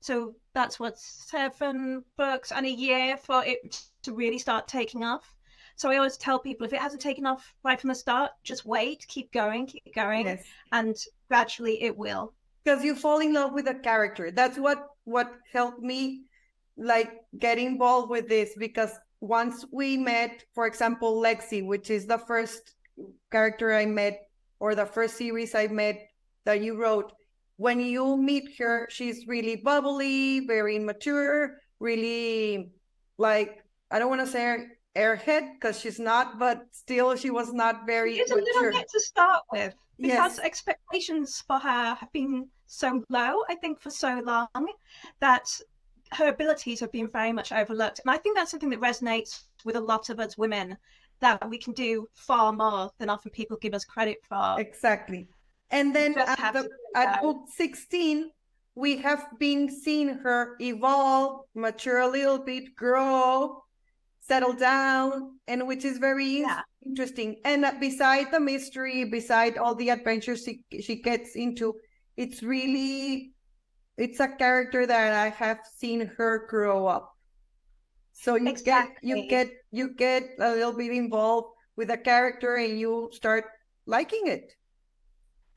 so 0.00 0.36
that's 0.52 0.78
what 0.78 0.98
seven 0.98 2.04
books 2.16 2.52
and 2.52 2.66
a 2.66 2.70
year 2.70 3.16
for 3.16 3.44
it 3.44 3.82
to 4.02 4.12
really 4.12 4.38
start 4.38 4.68
taking 4.68 5.02
off. 5.02 5.34
So 5.78 5.90
I 5.90 5.96
always 5.96 6.16
tell 6.16 6.40
people 6.40 6.66
if 6.66 6.72
it 6.72 6.80
hasn't 6.80 7.00
taken 7.00 7.24
off 7.24 7.54
right 7.62 7.80
from 7.80 7.88
the 7.88 7.94
start, 7.94 8.32
just 8.42 8.66
wait, 8.66 9.06
keep 9.06 9.32
going, 9.32 9.64
keep 9.64 9.94
going, 9.94 10.26
yes. 10.26 10.42
and 10.72 10.96
gradually 11.28 11.80
it 11.84 11.96
will. 11.96 12.32
Because 12.64 12.82
you 12.82 12.96
fall 12.96 13.20
in 13.20 13.32
love 13.32 13.52
with 13.52 13.68
a 13.68 13.74
character. 13.74 14.32
That's 14.32 14.58
what 14.58 14.88
what 15.04 15.32
helped 15.52 15.80
me 15.80 16.24
like 16.76 17.22
get 17.38 17.58
involved 17.58 18.10
with 18.10 18.28
this 18.28 18.54
because 18.58 18.90
once 19.20 19.64
we 19.72 19.96
met, 19.96 20.44
for 20.52 20.66
example, 20.66 21.22
Lexi, 21.22 21.64
which 21.64 21.90
is 21.90 22.06
the 22.06 22.18
first 22.18 22.74
character 23.30 23.72
I 23.72 23.86
met 23.86 24.28
or 24.58 24.74
the 24.74 24.84
first 24.84 25.16
series 25.16 25.54
I 25.54 25.68
met 25.68 26.08
that 26.44 26.60
you 26.60 26.76
wrote, 26.76 27.12
when 27.56 27.78
you 27.78 28.16
meet 28.16 28.58
her, 28.58 28.88
she's 28.90 29.28
really 29.28 29.54
bubbly, 29.54 30.40
very 30.40 30.74
immature, 30.74 31.60
really 31.78 32.72
like 33.16 33.62
I 33.92 34.00
don't 34.00 34.10
want 34.10 34.22
to 34.22 34.26
say 34.26 34.66
airhead 34.96 35.54
because 35.54 35.78
she's 35.78 35.98
not, 35.98 36.38
but 36.38 36.66
still 36.72 37.16
she 37.16 37.30
was 37.30 37.52
not 37.52 37.86
very. 37.86 38.18
It's 38.18 38.30
a 38.30 38.36
little 38.36 38.70
bit 38.70 38.88
to 38.92 39.00
start 39.00 39.42
with 39.52 39.74
because 39.98 40.36
yes. 40.36 40.44
expectations 40.44 41.42
for 41.46 41.58
her 41.58 41.94
have 41.94 42.12
been 42.12 42.48
so 42.66 43.02
low. 43.08 43.42
I 43.48 43.54
think 43.60 43.80
for 43.80 43.90
so 43.90 44.20
long 44.24 44.66
that 45.20 45.48
her 46.12 46.28
abilities 46.28 46.80
have 46.80 46.92
been 46.92 47.08
very 47.08 47.32
much 47.32 47.52
overlooked, 47.52 48.00
and 48.04 48.10
I 48.10 48.18
think 48.18 48.36
that's 48.36 48.50
something 48.50 48.70
that 48.70 48.80
resonates 48.80 49.44
with 49.64 49.76
a 49.76 49.80
lot 49.80 50.10
of 50.10 50.20
us 50.20 50.38
women 50.38 50.76
that 51.20 51.48
we 51.50 51.58
can 51.58 51.72
do 51.72 52.08
far 52.14 52.52
more 52.52 52.90
than 52.98 53.10
often 53.10 53.30
people 53.30 53.56
give 53.56 53.74
us 53.74 53.84
credit 53.84 54.18
for. 54.28 54.56
Exactly. 54.58 55.28
And 55.70 55.94
then 55.94 56.16
at, 56.16 56.52
the, 56.52 56.68
at 56.94 57.20
book 57.20 57.46
16, 57.54 58.30
we 58.74 58.96
have 58.98 59.26
been 59.38 59.68
seeing 59.68 60.08
her 60.08 60.56
evolve, 60.60 61.44
mature 61.54 61.98
a 61.98 62.08
little 62.08 62.38
bit, 62.38 62.74
grow, 62.74 63.62
settle 64.28 64.50
mm-hmm. 64.50 64.60
down, 64.60 65.38
and 65.48 65.66
which 65.66 65.84
is 65.84 65.98
very 65.98 66.40
yeah. 66.40 66.60
interesting. 66.84 67.40
And 67.44 67.64
uh, 67.64 67.72
beside 67.80 68.30
the 68.30 68.40
mystery, 68.40 69.04
beside 69.04 69.56
all 69.56 69.74
the 69.74 69.88
adventures 69.88 70.44
she, 70.44 70.62
she 70.80 71.02
gets 71.02 71.34
into, 71.34 71.74
it's 72.16 72.42
really 72.42 73.32
it's 73.96 74.20
a 74.20 74.28
character 74.28 74.86
that 74.86 75.12
I 75.12 75.30
have 75.30 75.58
seen 75.76 76.06
her 76.16 76.46
grow 76.48 76.86
up. 76.86 77.16
So 78.12 78.36
you 78.36 78.48
exactly. 78.48 79.08
get 79.08 79.16
you 79.16 79.28
get 79.28 79.48
you 79.70 79.94
get 79.94 80.22
a 80.38 80.52
little 80.52 80.72
bit 80.72 80.92
involved 80.92 81.48
with 81.76 81.90
a 81.90 81.96
character 81.96 82.56
and 82.56 82.78
you 82.78 83.10
start 83.12 83.44
liking 83.86 84.26
it. 84.26 84.52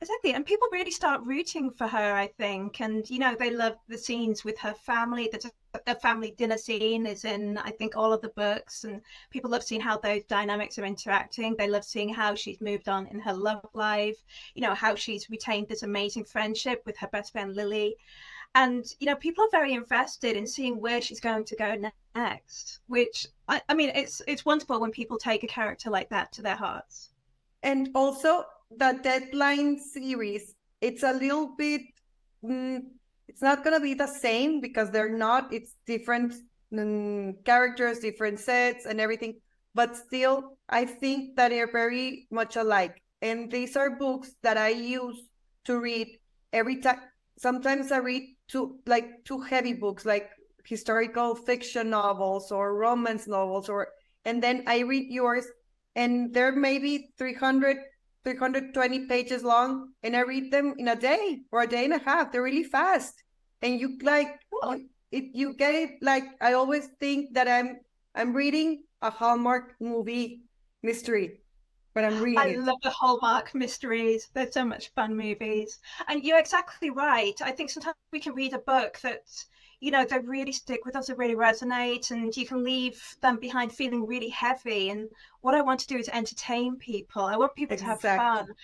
Exactly. 0.02 0.32
And 0.32 0.44
people 0.44 0.66
really 0.72 0.90
start 0.90 1.20
rooting 1.24 1.70
for 1.70 1.86
her, 1.86 2.12
I 2.14 2.26
think. 2.26 2.80
And, 2.80 3.08
you 3.08 3.20
know, 3.20 3.36
they 3.38 3.50
love 3.50 3.76
the 3.86 3.96
scenes 3.96 4.44
with 4.44 4.58
her 4.58 4.74
family. 4.74 5.28
The, 5.30 5.48
the 5.86 5.94
family 5.94 6.34
dinner 6.36 6.58
scene 6.58 7.06
is 7.06 7.24
in, 7.24 7.56
I 7.58 7.70
think, 7.70 7.96
all 7.96 8.12
of 8.12 8.20
the 8.20 8.30
books. 8.30 8.82
And 8.82 9.00
people 9.30 9.48
love 9.48 9.62
seeing 9.62 9.80
how 9.80 9.98
those 9.98 10.24
dynamics 10.24 10.76
are 10.80 10.84
interacting. 10.84 11.54
They 11.54 11.68
love 11.68 11.84
seeing 11.84 12.12
how 12.12 12.34
she's 12.34 12.60
moved 12.60 12.88
on 12.88 13.06
in 13.06 13.20
her 13.20 13.32
love 13.32 13.64
life, 13.74 14.16
you 14.56 14.62
know, 14.62 14.74
how 14.74 14.96
she's 14.96 15.30
retained 15.30 15.68
this 15.68 15.84
amazing 15.84 16.24
friendship 16.24 16.82
with 16.84 16.96
her 16.96 17.06
best 17.06 17.30
friend, 17.30 17.54
Lily. 17.54 17.94
And, 18.56 18.84
you 18.98 19.06
know, 19.06 19.14
people 19.14 19.44
are 19.44 19.50
very 19.52 19.72
invested 19.72 20.36
in 20.36 20.48
seeing 20.48 20.80
where 20.80 21.00
she's 21.00 21.20
going 21.20 21.44
to 21.44 21.54
go 21.54 21.76
next, 22.16 22.80
which, 22.88 23.28
I, 23.46 23.62
I 23.68 23.74
mean, 23.74 23.92
it's, 23.94 24.20
it's 24.26 24.44
wonderful 24.44 24.80
when 24.80 24.90
people 24.90 25.16
take 25.16 25.44
a 25.44 25.46
character 25.46 25.90
like 25.90 26.08
that 26.08 26.32
to 26.32 26.42
their 26.42 26.56
hearts. 26.56 27.10
And 27.62 27.90
also, 27.94 28.44
the 28.78 28.98
deadline 29.02 29.78
series 29.78 30.54
it's 30.80 31.02
a 31.02 31.12
little 31.12 31.54
bit 31.56 31.82
mm, 32.44 32.80
it's 33.28 33.42
not 33.42 33.64
going 33.64 33.76
to 33.76 33.82
be 33.82 33.94
the 33.94 34.06
same 34.06 34.60
because 34.60 34.90
they're 34.90 35.16
not 35.16 35.52
it's 35.52 35.76
different 35.86 36.34
mm, 36.72 37.32
characters 37.44 38.00
different 38.00 38.38
sets 38.38 38.84
and 38.86 39.00
everything 39.00 39.34
but 39.74 39.96
still 39.96 40.58
i 40.68 40.84
think 40.84 41.36
that 41.36 41.48
they're 41.48 41.70
very 41.70 42.26
much 42.30 42.56
alike. 42.56 43.02
And 43.22 43.52
these 43.52 43.76
are 43.76 43.90
books 43.90 44.34
that 44.42 44.56
i 44.56 44.70
use 44.70 45.28
to 45.64 45.78
read 45.78 46.08
every 46.52 46.80
time 46.80 47.00
sometimes 47.38 47.92
i 47.92 47.98
read 47.98 48.36
two, 48.48 48.80
like 48.86 49.24
two 49.24 49.40
heavy 49.40 49.72
books 49.72 50.04
like 50.04 50.30
historical 50.64 51.34
fiction 51.34 51.90
novels 51.90 52.50
or 52.50 52.74
romance 52.74 53.26
novels 53.26 53.68
or 53.68 53.88
and 54.24 54.42
then 54.42 54.64
i 54.66 54.80
read 54.80 55.06
yours 55.10 55.46
and 55.94 56.32
there 56.34 56.52
may 56.52 56.78
be 56.78 57.10
300 57.18 57.76
320 58.24 59.06
pages 59.06 59.42
long 59.42 59.92
and 60.02 60.16
I 60.16 60.20
read 60.20 60.52
them 60.52 60.74
in 60.78 60.88
a 60.88 60.96
day 60.96 61.42
or 61.50 61.62
a 61.62 61.66
day 61.66 61.84
and 61.84 61.94
a 61.94 61.98
half. 61.98 62.32
They're 62.32 62.42
really 62.42 62.64
fast. 62.64 63.22
And 63.62 63.80
you 63.80 63.98
like 64.02 64.40
if 65.10 65.24
you 65.34 65.54
get 65.54 65.74
it 65.74 65.90
like 66.02 66.24
I 66.40 66.54
always 66.54 66.88
think 67.00 67.34
that 67.34 67.48
I'm 67.48 67.80
I'm 68.14 68.32
reading 68.34 68.84
a 69.00 69.10
Hallmark 69.10 69.74
movie 69.80 70.42
mystery. 70.82 71.40
But 71.94 72.04
I'm 72.04 72.20
reading 72.20 72.38
I 72.38 72.46
it. 72.48 72.60
love 72.60 72.78
the 72.82 72.90
Hallmark 72.90 73.54
mysteries. 73.54 74.28
They're 74.32 74.50
so 74.50 74.64
much 74.64 74.92
fun 74.94 75.14
movies. 75.16 75.78
And 76.08 76.24
you're 76.24 76.38
exactly 76.38 76.90
right. 76.90 77.38
I 77.42 77.50
think 77.52 77.70
sometimes 77.70 77.96
we 78.12 78.20
can 78.20 78.34
read 78.34 78.54
a 78.54 78.58
book 78.58 78.98
that 79.02 79.24
you 79.82 79.90
know, 79.90 80.04
they 80.04 80.20
really 80.20 80.52
stick 80.52 80.84
with 80.84 80.94
us, 80.94 81.08
they 81.08 81.14
really 81.14 81.34
resonate, 81.34 82.12
and 82.12 82.36
you 82.36 82.46
can 82.46 82.62
leave 82.62 83.02
them 83.20 83.36
behind 83.40 83.72
feeling 83.72 84.06
really 84.06 84.28
heavy. 84.28 84.90
And 84.90 85.08
what 85.40 85.56
I 85.56 85.60
want 85.60 85.80
to 85.80 85.88
do 85.88 85.96
is 85.96 86.08
entertain 86.08 86.76
people. 86.76 87.24
I 87.24 87.36
want 87.36 87.56
people 87.56 87.74
exactly. 87.74 88.02
to 88.02 88.08
have 88.08 88.46
fun. 88.46 88.54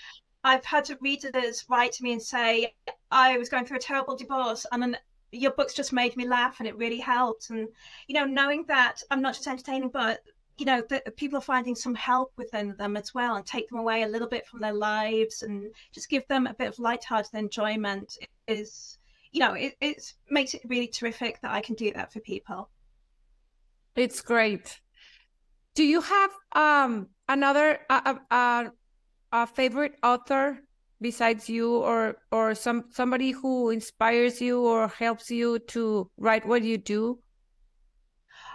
I've 0.45 0.65
had 0.65 0.85
to 0.85 0.99
readers 1.01 1.65
write 1.69 1.91
to 1.95 2.05
me 2.05 2.13
and 2.13 2.23
say, 2.23 2.73
I 3.11 3.37
was 3.37 3.49
going 3.49 3.67
through 3.67 3.79
a 3.79 3.81
terrible 3.81 4.15
divorce, 4.15 4.65
and 4.71 4.81
then 4.81 4.97
your 5.33 5.51
books 5.51 5.75
just 5.75 5.93
made 5.93 6.17
me 6.17 6.25
laugh, 6.25 6.61
and 6.61 6.69
it 6.69 6.77
really 6.77 7.01
helped. 7.01 7.51
And 7.51 7.67
you 8.07 8.15
know, 8.15 8.25
knowing 8.25 8.65
that 8.69 9.03
I'm 9.11 9.21
not 9.21 9.35
just 9.35 9.49
entertaining, 9.49 9.89
but 9.89 10.21
you 10.57 10.67
know 10.67 10.85
that 10.89 11.17
people 11.17 11.39
are 11.39 11.53
finding 11.53 11.75
some 11.75 11.97
help 11.97 12.33
within 12.37 12.77
them 12.77 12.97
as 12.97 13.13
well 13.13 13.35
and 13.35 13.45
take 13.45 13.69
them 13.69 13.81
away 13.81 14.05
a 14.05 14.09
little 14.09 14.29
bit 14.29 14.47
from 14.47 14.61
their 14.61 14.73
lives 14.73 15.43
and 15.43 15.73
just 15.91 16.09
give 16.09 16.29
them 16.29 16.47
a 16.47 16.55
bit 16.55 16.69
of 16.69 16.79
light-hearted 16.79 17.35
enjoyment 17.35 18.19
is 18.47 18.98
you 19.32 19.40
know, 19.40 19.54
it, 19.54 20.14
makes 20.30 20.54
it 20.54 20.62
really 20.64 20.88
terrific 20.88 21.40
that 21.42 21.50
I 21.50 21.61
can 21.61 21.75
do 21.75 21.92
that 21.92 22.12
for 22.12 22.20
people. 22.20 22.70
It's 23.97 24.20
great. 24.20 24.80
Do 25.75 25.85
you 25.85 26.00
have 26.00 26.30
um 26.52 27.08
another 27.28 27.78
a, 27.90 28.18
a, 28.30 28.73
a 29.32 29.47
favorite 29.47 29.94
author 30.02 30.61
besides 31.00 31.49
you 31.49 31.76
or 31.76 32.16
or 32.32 32.54
some 32.54 32.85
somebody 32.90 33.30
who 33.30 33.70
inspires 33.70 34.40
you 34.40 34.61
or 34.64 34.88
helps 34.88 35.30
you 35.30 35.58
to 35.75 36.11
write 36.16 36.47
what 36.47 36.62
you 36.62 36.78
do? 36.78 37.18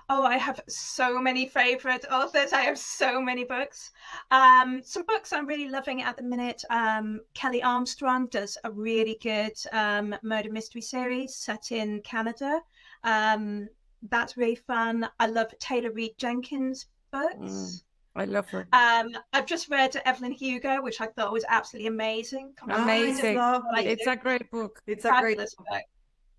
Oh, 0.09 0.23
I 0.23 0.37
have 0.37 0.59
so 0.67 1.19
many 1.19 1.47
favorite 1.47 2.05
authors. 2.11 2.53
I 2.53 2.61
have 2.61 2.77
so 2.77 3.21
many 3.21 3.43
books. 3.43 3.91
Um, 4.31 4.81
some 4.83 5.03
books 5.03 5.31
I'm 5.31 5.47
really 5.47 5.69
loving 5.69 6.01
at 6.01 6.17
the 6.17 6.23
minute. 6.23 6.63
Um, 6.69 7.21
Kelley 7.33 7.63
Armstrong 7.63 8.27
does 8.27 8.57
a 8.63 8.71
really 8.71 9.17
good 9.21 9.53
um, 9.71 10.15
murder 10.21 10.51
mystery 10.51 10.81
series 10.81 11.35
set 11.35 11.71
in 11.71 12.01
Canada. 12.01 12.61
Um, 13.03 13.69
that's 14.09 14.37
really 14.37 14.55
fun. 14.55 15.07
I 15.19 15.27
love 15.27 15.53
Taylor 15.59 15.91
Reid 15.91 16.17
Jenkins 16.17 16.87
books. 17.11 17.35
Mm. 17.37 17.83
I 18.15 18.25
love 18.25 18.47
her. 18.49 18.67
Um, 18.73 19.09
I've 19.31 19.47
just 19.47 19.69
read 19.69 19.99
Evelyn 20.05 20.33
Hugo, 20.33 20.81
which 20.83 21.01
I 21.01 21.07
thought 21.07 21.33
was 21.33 21.45
absolutely 21.49 21.87
amazing. 21.87 22.53
Amazing. 22.69 23.39
it's 23.75 24.05
a 24.05 24.15
great 24.15 24.51
book. 24.51 24.81
It's 24.85 25.05
a 25.05 25.19
great 25.19 25.37
book. 25.37 25.47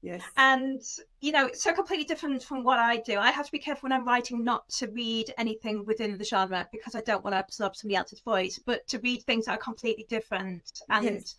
Yes. 0.04 0.22
And, 0.36 0.82
you 1.22 1.32
know, 1.32 1.46
it's 1.46 1.62
so 1.62 1.72
completely 1.72 2.04
different 2.04 2.42
from 2.42 2.62
what 2.62 2.78
I 2.78 2.98
do. 2.98 3.18
I 3.18 3.30
have 3.30 3.46
to 3.46 3.52
be 3.52 3.58
careful 3.58 3.88
when 3.88 3.92
I'm 3.92 4.06
writing 4.06 4.44
not 4.44 4.68
to 4.80 4.86
read 4.88 5.32
anything 5.38 5.86
within 5.86 6.18
the 6.18 6.24
genre 6.24 6.68
because 6.70 6.94
I 6.94 7.00
don't 7.00 7.24
want 7.24 7.32
to 7.32 7.40
absorb 7.40 7.74
somebody 7.74 7.96
else's 7.96 8.20
voice, 8.20 8.60
but 8.66 8.86
to 8.88 8.98
read 8.98 9.22
things 9.22 9.46
that 9.46 9.52
are 9.52 9.56
completely 9.56 10.04
different. 10.10 10.82
And 10.90 11.06
yes. 11.06 11.36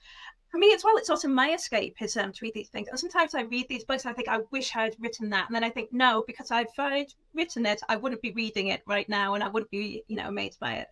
for 0.49 0.57
me 0.57 0.73
as 0.73 0.83
well, 0.83 0.97
it's 0.97 1.11
also 1.11 1.27
my 1.27 1.49
escapism 1.49 2.33
to 2.33 2.39
read 2.41 2.55
these 2.55 2.69
things. 2.69 2.87
And 2.87 2.99
sometimes 2.99 3.35
I 3.35 3.41
read 3.41 3.67
these 3.69 3.83
books 3.83 4.03
and 4.03 4.11
I 4.11 4.15
think, 4.15 4.29
I 4.29 4.39
wish 4.49 4.75
I 4.75 4.85
had 4.85 4.95
written 4.97 5.29
that. 5.29 5.45
And 5.47 5.55
then 5.55 5.63
I 5.63 5.69
think, 5.69 5.93
no, 5.93 6.23
because 6.25 6.49
I've 6.49 6.65
written 7.35 7.67
it, 7.67 7.81
I 7.87 7.97
wouldn't 7.97 8.23
be 8.23 8.31
reading 8.31 8.69
it 8.69 8.81
right 8.87 9.07
now 9.07 9.35
and 9.35 9.43
I 9.43 9.47
wouldn't 9.47 9.69
be, 9.69 10.03
you 10.07 10.15
know, 10.15 10.27
amazed 10.27 10.59
by 10.59 10.77
it. 10.77 10.87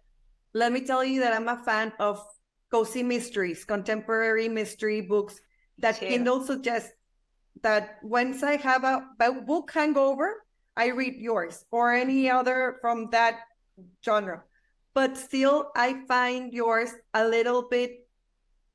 Let 0.53 0.73
me 0.73 0.81
tell 0.81 1.03
you 1.03 1.21
that 1.21 1.33
I'm 1.33 1.47
a 1.47 1.57
fan 1.63 1.91
of 1.99 2.23
cozy 2.71 3.01
mysteries, 3.01 3.65
contemporary 3.65 4.47
mystery 4.47 5.01
books 5.01 5.41
that 5.79 5.99
Kindle 5.99 6.43
suggests 6.43 6.91
that 7.61 7.97
once 8.03 8.43
I 8.43 8.57
have 8.57 8.83
a, 8.83 9.07
book 9.45 9.71
hangover, 9.71 10.43
I 10.75 10.87
read 10.87 11.15
yours 11.15 11.65
or 11.71 11.93
any 11.93 12.29
other 12.29 12.77
from 12.81 13.09
that 13.11 13.39
genre. 14.03 14.43
But 14.93 15.17
still, 15.17 15.71
I 15.75 16.03
find 16.07 16.53
yours 16.53 16.91
a 17.13 17.27
little 17.27 17.67
bit 17.69 18.07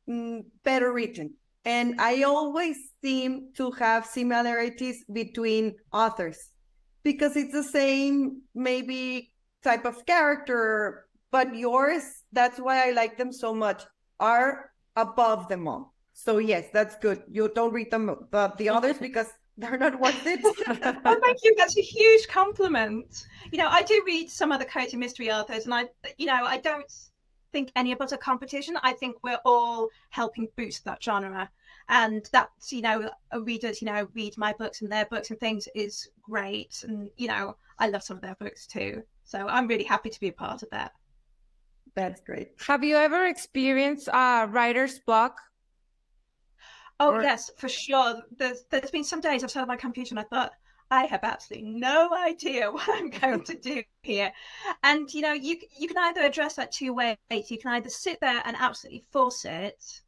mm, 0.08 0.44
better 0.64 0.92
written. 0.92 1.34
And 1.64 2.00
I 2.00 2.22
always 2.22 2.78
seem 3.02 3.52
to 3.56 3.70
have 3.72 4.06
similarities 4.06 5.04
between 5.12 5.74
authors 5.92 6.38
because 7.02 7.36
it's 7.36 7.52
the 7.52 7.62
same, 7.62 8.42
maybe 8.54 9.32
type 9.62 9.84
of 9.84 10.06
character, 10.06 11.06
but 11.30 11.54
yours, 11.54 12.02
that's 12.32 12.58
why 12.58 12.88
I 12.88 12.92
like 12.92 13.18
them 13.18 13.32
so 13.32 13.52
much, 13.52 13.84
are 14.18 14.70
above 14.96 15.48
them 15.48 15.68
all. 15.68 15.94
So 16.18 16.38
yes, 16.38 16.66
that's 16.72 16.96
good. 16.96 17.22
You 17.30 17.48
don't 17.54 17.72
read 17.72 17.92
them 17.92 18.26
the, 18.32 18.52
the 18.58 18.68
others 18.68 18.98
because 19.00 19.28
they're 19.56 19.78
not 19.78 20.00
worth 20.00 20.26
it. 20.26 20.40
oh, 20.44 21.20
thank 21.22 21.38
you. 21.44 21.54
That's 21.56 21.78
a 21.78 21.80
huge 21.80 22.26
compliment. 22.26 23.26
You 23.52 23.58
know, 23.58 23.68
I 23.68 23.84
do 23.84 24.02
read 24.04 24.28
some 24.28 24.50
other 24.50 24.64
cozy 24.64 24.96
mystery 24.96 25.30
authors, 25.30 25.66
and 25.66 25.72
I, 25.72 25.84
you 26.16 26.26
know, 26.26 26.44
I 26.44 26.58
don't 26.58 26.92
think 27.52 27.70
any 27.76 27.92
of 27.92 28.00
us 28.00 28.12
are 28.12 28.16
competition. 28.16 28.76
I 28.82 28.94
think 28.94 29.14
we're 29.22 29.38
all 29.44 29.90
helping 30.10 30.48
boost 30.56 30.84
that 30.86 31.00
genre, 31.00 31.48
and 31.88 32.28
that's 32.32 32.72
you 32.72 32.82
know, 32.82 33.08
readers, 33.42 33.80
you 33.80 33.86
know, 33.86 34.08
read 34.12 34.36
my 34.36 34.52
books 34.54 34.82
and 34.82 34.90
their 34.90 35.06
books 35.06 35.30
and 35.30 35.38
things 35.38 35.68
is 35.76 36.08
great, 36.20 36.82
and 36.82 37.10
you 37.16 37.28
know, 37.28 37.56
I 37.78 37.90
love 37.90 38.02
some 38.02 38.16
of 38.16 38.22
their 38.22 38.36
books 38.40 38.66
too. 38.66 39.04
So 39.22 39.46
I'm 39.46 39.68
really 39.68 39.84
happy 39.84 40.10
to 40.10 40.20
be 40.20 40.28
a 40.28 40.32
part 40.32 40.64
of 40.64 40.70
that. 40.70 40.92
That's 41.94 42.20
great. 42.20 42.50
Have 42.66 42.82
you 42.82 42.96
ever 42.96 43.26
experienced 43.26 44.08
a 44.12 44.48
writer's 44.50 44.98
block 44.98 45.38
Oh 47.00 47.14
or... 47.14 47.22
yes, 47.22 47.50
for 47.56 47.68
sure. 47.68 48.22
There's 48.36 48.64
there's 48.70 48.90
been 48.90 49.04
some 49.04 49.20
days 49.20 49.44
I've 49.44 49.50
sat 49.50 49.62
on 49.62 49.68
my 49.68 49.76
computer 49.76 50.12
and 50.12 50.20
I 50.20 50.24
thought 50.24 50.52
I 50.90 51.04
have 51.04 51.22
absolutely 51.22 51.70
no 51.70 52.10
idea 52.14 52.70
what 52.72 52.88
I'm 52.88 53.10
going 53.10 53.44
to 53.44 53.54
do 53.54 53.82
here. 54.02 54.32
And 54.82 55.12
you 55.12 55.20
know, 55.20 55.32
you 55.32 55.56
you 55.78 55.88
can 55.88 55.98
either 55.98 56.22
address 56.22 56.54
that 56.56 56.72
two 56.72 56.92
ways. 56.94 57.16
You 57.30 57.58
can 57.58 57.72
either 57.72 57.90
sit 57.90 58.18
there 58.20 58.42
and 58.44 58.56
absolutely 58.58 59.04
force 59.12 59.44
it, 59.44 60.02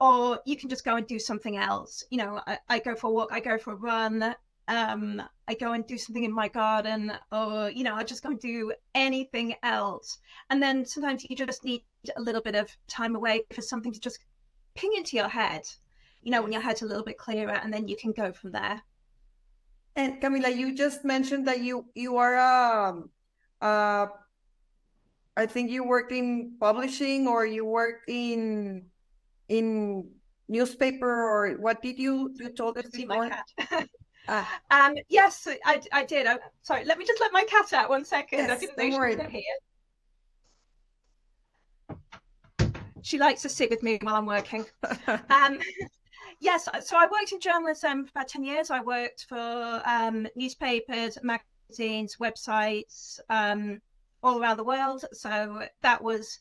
or 0.00 0.40
you 0.44 0.56
can 0.56 0.68
just 0.68 0.84
go 0.84 0.96
and 0.96 1.06
do 1.06 1.18
something 1.18 1.56
else. 1.56 2.04
You 2.10 2.18
know, 2.18 2.40
I, 2.46 2.58
I 2.68 2.78
go 2.80 2.94
for 2.94 3.08
a 3.08 3.10
walk, 3.10 3.30
I 3.32 3.40
go 3.40 3.56
for 3.56 3.72
a 3.72 3.76
run, 3.76 4.34
um, 4.68 5.22
I 5.48 5.54
go 5.54 5.72
and 5.72 5.86
do 5.86 5.96
something 5.96 6.24
in 6.24 6.34
my 6.34 6.48
garden, 6.48 7.12
or 7.32 7.70
you 7.70 7.84
know, 7.84 7.94
I 7.94 8.02
just 8.02 8.22
go 8.22 8.30
and 8.30 8.40
do 8.40 8.72
anything 8.94 9.54
else. 9.62 10.18
And 10.50 10.62
then 10.62 10.84
sometimes 10.84 11.24
you 11.28 11.36
just 11.36 11.64
need 11.64 11.82
a 12.16 12.20
little 12.20 12.42
bit 12.42 12.56
of 12.56 12.76
time 12.88 13.16
away 13.16 13.44
for 13.52 13.62
something 13.62 13.92
to 13.92 14.00
just 14.00 14.18
ping 14.74 14.92
into 14.96 15.16
your 15.16 15.28
head 15.28 15.62
you 16.26 16.32
know, 16.32 16.42
when 16.42 16.50
your 16.50 16.60
head's 16.60 16.82
a 16.82 16.86
little 16.86 17.04
bit 17.04 17.18
clearer, 17.18 17.52
and 17.52 17.72
then 17.72 17.86
you 17.86 17.96
can 17.96 18.10
go 18.10 18.32
from 18.32 18.50
there. 18.50 18.82
And 19.94 20.20
Camila, 20.20 20.54
you 20.54 20.74
just 20.74 21.04
mentioned 21.04 21.46
that 21.46 21.60
you 21.60 21.86
you 21.94 22.16
are 22.16 22.36
um 22.36 23.10
uh 23.62 24.08
I 25.36 25.46
think 25.46 25.70
you 25.70 25.84
worked 25.84 26.10
in 26.10 26.56
publishing 26.58 27.28
or 27.28 27.46
you 27.46 27.64
worked 27.64 28.10
in 28.10 28.86
in 29.48 30.10
newspaper 30.48 31.06
or 31.08 31.54
what 31.60 31.80
did 31.80 31.96
you 31.96 32.34
you 32.34 32.48
told 32.48 32.76
us 32.76 32.90
before? 32.90 33.30
ah. 34.28 34.60
Um 34.72 34.96
yes, 35.08 35.46
I 35.64 35.80
I 35.92 36.04
did. 36.04 36.26
I, 36.26 36.38
sorry, 36.62 36.84
let 36.84 36.98
me 36.98 37.06
just 37.06 37.20
let 37.20 37.32
my 37.32 37.44
cat 37.44 37.72
out 37.72 37.88
one 37.88 38.04
second. 38.04 38.40
Yes, 38.40 38.50
I 38.50 38.58
didn't 38.58 38.78
know 38.78 38.90
she 38.90 39.16
was 39.16 39.30
here. 39.30 39.58
She 43.02 43.18
likes 43.18 43.42
to 43.42 43.48
sit 43.48 43.70
with 43.70 43.84
me 43.84 44.00
while 44.02 44.16
I'm 44.16 44.26
working. 44.26 44.66
um, 45.30 45.60
yes, 46.40 46.68
so 46.84 46.96
I 46.96 47.06
worked 47.06 47.32
in 47.32 47.40
journalism 47.40 48.04
for 48.04 48.10
about 48.10 48.28
10 48.28 48.44
years. 48.44 48.70
I 48.70 48.80
worked 48.80 49.26
for 49.28 49.82
um, 49.84 50.26
newspapers, 50.36 51.18
magazines, 51.22 52.16
websites, 52.20 53.20
um, 53.28 53.80
all 54.22 54.40
around 54.40 54.56
the 54.56 54.64
world. 54.64 55.04
So 55.12 55.62
that 55.82 56.02
was, 56.02 56.38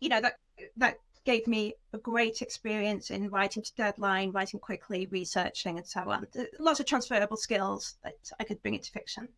you 0.00 0.08
know, 0.08 0.20
that 0.20 0.34
that 0.76 0.96
gave 1.24 1.46
me 1.46 1.74
a 1.92 1.98
great 1.98 2.42
experience 2.42 3.10
in 3.10 3.28
writing 3.28 3.62
to 3.62 3.74
deadline, 3.74 4.32
writing 4.32 4.60
quickly, 4.60 5.06
researching, 5.10 5.76
and 5.76 5.86
so 5.86 6.00
on. 6.10 6.26
Lots 6.58 6.80
of 6.80 6.86
transferable 6.86 7.36
skills 7.36 7.96
that 8.02 8.14
I 8.38 8.44
could 8.44 8.62
bring 8.62 8.74
into 8.74 8.90
fiction. 8.90 9.28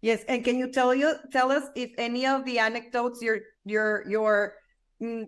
Yes, 0.00 0.24
and 0.26 0.44
can 0.44 0.58
you 0.58 0.70
tell 0.70 0.92
you 0.94 1.14
tell 1.30 1.52
us 1.52 1.68
if 1.76 1.92
any 1.96 2.26
of 2.26 2.44
the 2.44 2.58
anecdotes 2.58 3.22
your 3.22 3.38
your 3.64 4.04
your 4.08 4.54
mm, 5.00 5.26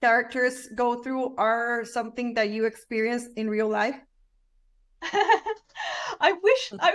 characters 0.00 0.68
go 0.74 1.02
through 1.02 1.34
are 1.36 1.84
something 1.84 2.34
that 2.34 2.50
you 2.50 2.64
experience 2.64 3.28
in 3.36 3.48
real 3.50 3.68
life? 3.68 3.96
I 6.20 6.32
wish 6.42 6.72
I 6.80 6.94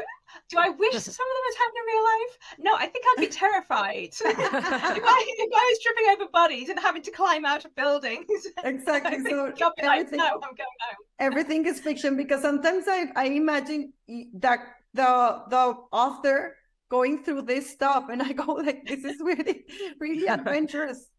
do 0.50 0.58
I 0.58 0.70
wish 0.70 0.94
some 1.00 1.12
of 1.12 1.34
them 1.36 1.46
had 1.48 1.58
happened 1.60 1.78
in 1.78 1.86
real 1.94 2.04
life? 2.04 2.38
No, 2.60 2.76
I 2.76 2.88
think 2.88 3.06
I'd 3.08 3.22
be 3.22 3.28
terrified. 3.28 4.10
if, 4.14 4.24
I, 4.26 5.26
if 5.38 5.52
I 5.54 5.66
was 5.72 5.80
tripping 5.84 6.06
over 6.12 6.30
bodies 6.32 6.70
and 6.70 6.80
having 6.80 7.02
to 7.04 7.12
climb 7.12 7.46
out 7.46 7.66
of 7.66 7.76
buildings. 7.76 8.28
Exactly. 8.64 9.20
So 9.30 9.52
everything, 9.80 9.86
like, 9.86 10.12
no, 10.12 10.26
I'm 10.26 10.56
going 10.56 10.78
home. 10.84 11.06
everything 11.20 11.66
is 11.66 11.80
fiction 11.80 12.16
because 12.16 12.42
sometimes 12.42 12.86
I, 12.88 13.08
I 13.16 13.26
imagine 13.26 13.94
that 14.36 14.60
the 14.94 15.44
the 15.50 15.76
author 15.92 16.56
going 16.90 17.24
through 17.24 17.44
this 17.44 17.70
stuff 17.70 18.10
and 18.10 18.22
I 18.22 18.32
go 18.34 18.54
like 18.54 18.86
this 18.86 19.04
is 19.04 19.20
really 19.20 19.66
really 20.00 20.28
adventurous 20.28 21.10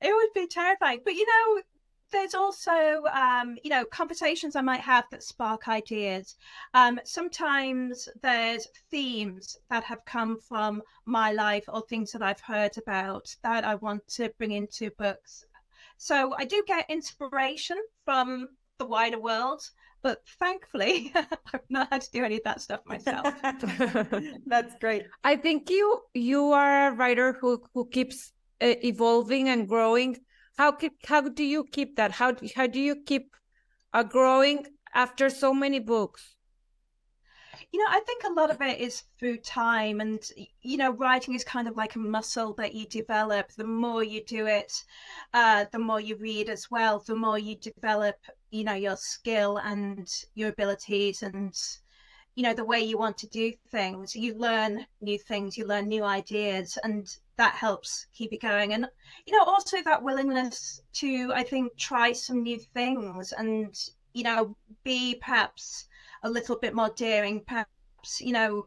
it 0.00 0.14
would 0.14 0.32
be 0.34 0.46
terrifying. 0.46 1.00
But 1.04 1.14
you 1.14 1.26
know, 1.26 1.62
there's 2.12 2.34
also 2.34 3.02
um, 3.12 3.56
you 3.62 3.70
know 3.70 3.84
conversations 3.86 4.56
I 4.56 4.60
might 4.60 4.80
have 4.80 5.04
that 5.10 5.22
spark 5.22 5.68
ideas. 5.68 6.36
Um, 6.74 7.00
sometimes 7.04 8.08
there's 8.22 8.66
themes 8.90 9.56
that 9.70 9.84
have 9.84 10.04
come 10.04 10.38
from 10.38 10.82
my 11.04 11.32
life 11.32 11.64
or 11.68 11.82
things 11.82 12.12
that 12.12 12.22
I've 12.22 12.40
heard 12.40 12.76
about 12.78 13.34
that 13.42 13.64
I 13.64 13.74
want 13.76 14.06
to 14.08 14.32
bring 14.38 14.52
into 14.52 14.90
books. 14.98 15.44
So 15.98 16.34
I 16.38 16.44
do 16.44 16.62
get 16.66 16.90
inspiration 16.90 17.78
from 18.04 18.48
the 18.78 18.84
wider 18.84 19.18
world, 19.18 19.62
but 20.02 20.20
thankfully 20.38 21.12
I've 21.52 21.70
not 21.70 21.88
had 21.90 22.02
to 22.02 22.10
do 22.10 22.24
any 22.24 22.36
of 22.36 22.44
that 22.44 22.60
stuff 22.60 22.80
myself. 22.86 23.34
That's 24.46 24.74
great. 24.80 25.06
I 25.24 25.36
think 25.36 25.70
you 25.70 26.02
you 26.14 26.52
are 26.52 26.88
a 26.88 26.92
writer 26.92 27.38
who 27.40 27.62
who 27.72 27.86
keeps 27.86 28.32
evolving 28.60 29.48
and 29.48 29.68
growing 29.68 30.16
how 30.58 30.72
keep, 30.72 31.04
how 31.06 31.20
do 31.20 31.44
you 31.44 31.64
keep 31.64 31.96
that? 31.96 32.12
How 32.12 32.34
how 32.54 32.66
do 32.66 32.80
you 32.80 32.96
keep 32.96 33.36
uh, 33.92 34.02
growing 34.02 34.66
after 34.94 35.28
so 35.28 35.52
many 35.52 35.78
books? 35.80 36.34
You 37.72 37.78
know 37.80 37.90
i 37.90 38.00
think 38.00 38.24
a 38.24 38.32
lot 38.32 38.50
of 38.50 38.62
it 38.62 38.80
is 38.80 39.02
through 39.18 39.38
time 39.38 40.00
and 40.00 40.22
you 40.62 40.78
know 40.78 40.92
writing 40.92 41.34
is 41.34 41.44
kind 41.44 41.68
of 41.68 41.76
like 41.76 41.94
a 41.94 41.98
muscle 41.98 42.54
that 42.54 42.74
you 42.74 42.86
develop. 42.86 43.52
The 43.52 43.64
more 43.64 44.02
you 44.02 44.24
do 44.24 44.46
it 44.46 44.72
uh, 45.34 45.66
the 45.70 45.78
more 45.78 46.00
you 46.00 46.16
read 46.16 46.48
as 46.48 46.70
well 46.70 47.00
the 47.00 47.14
more 47.14 47.38
you 47.38 47.56
develop 47.56 48.16
you 48.50 48.64
know 48.64 48.74
your 48.74 48.96
skill 48.96 49.58
and 49.58 50.08
your 50.34 50.48
abilities 50.48 51.22
and 51.22 51.54
you 52.34 52.42
know 52.42 52.54
the 52.54 52.64
way 52.64 52.80
you 52.80 52.96
want 52.96 53.18
to 53.18 53.26
do 53.26 53.52
things. 53.70 54.16
You 54.16 54.34
learn 54.38 54.86
new 55.02 55.18
things 55.18 55.58
you 55.58 55.66
learn 55.66 55.88
new 55.88 56.04
ideas 56.04 56.78
and 56.82 57.14
that 57.36 57.54
helps 57.54 58.06
keep 58.12 58.32
it 58.32 58.40
going 58.40 58.72
and 58.72 58.86
you 59.26 59.36
know 59.36 59.44
also 59.44 59.82
that 59.82 60.02
willingness 60.02 60.80
to 60.92 61.32
i 61.34 61.42
think 61.42 61.76
try 61.76 62.12
some 62.12 62.42
new 62.42 62.58
things 62.58 63.32
and 63.32 63.90
you 64.12 64.22
know 64.22 64.56
be 64.84 65.14
perhaps 65.16 65.86
a 66.22 66.30
little 66.30 66.56
bit 66.56 66.74
more 66.74 66.90
daring 66.96 67.40
perhaps 67.44 68.20
you 68.20 68.32
know 68.32 68.66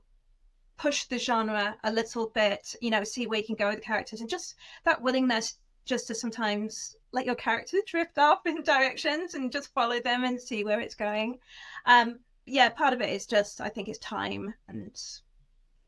push 0.78 1.06
the 1.06 1.18
genre 1.18 1.76
a 1.84 1.92
little 1.92 2.28
bit 2.30 2.76
you 2.82 2.90
know 2.90 3.04
see 3.04 3.28
where 3.28 3.40
you 3.40 3.46
can 3.46 3.56
go 3.56 3.68
with 3.70 3.80
the 3.80 3.86
characters 3.86 4.22
and 4.22 4.30
just 4.30 4.56
that 4.86 5.02
willingness 5.02 5.58
just 5.86 6.08
to 6.08 6.16
sometimes 6.16 6.96
let 7.12 7.26
your 7.26 7.36
character 7.36 7.78
drift 7.88 8.18
off 8.18 8.46
in 8.46 8.62
directions 8.62 9.34
and 9.34 9.52
just 9.52 9.74
follow 9.74 10.00
them 10.00 10.24
and 10.24 10.40
see 10.40 10.64
where 10.64 10.80
it's 10.80 10.96
going 10.96 11.40
um 11.86 12.20
yeah, 12.50 12.70
part 12.70 12.94
of 12.94 13.02
it 13.02 13.10
is 13.10 13.26
just 13.26 13.62
I 13.62 13.70
think 13.70 13.88
it's 13.88 14.00
time 14.00 14.54
and 14.68 14.92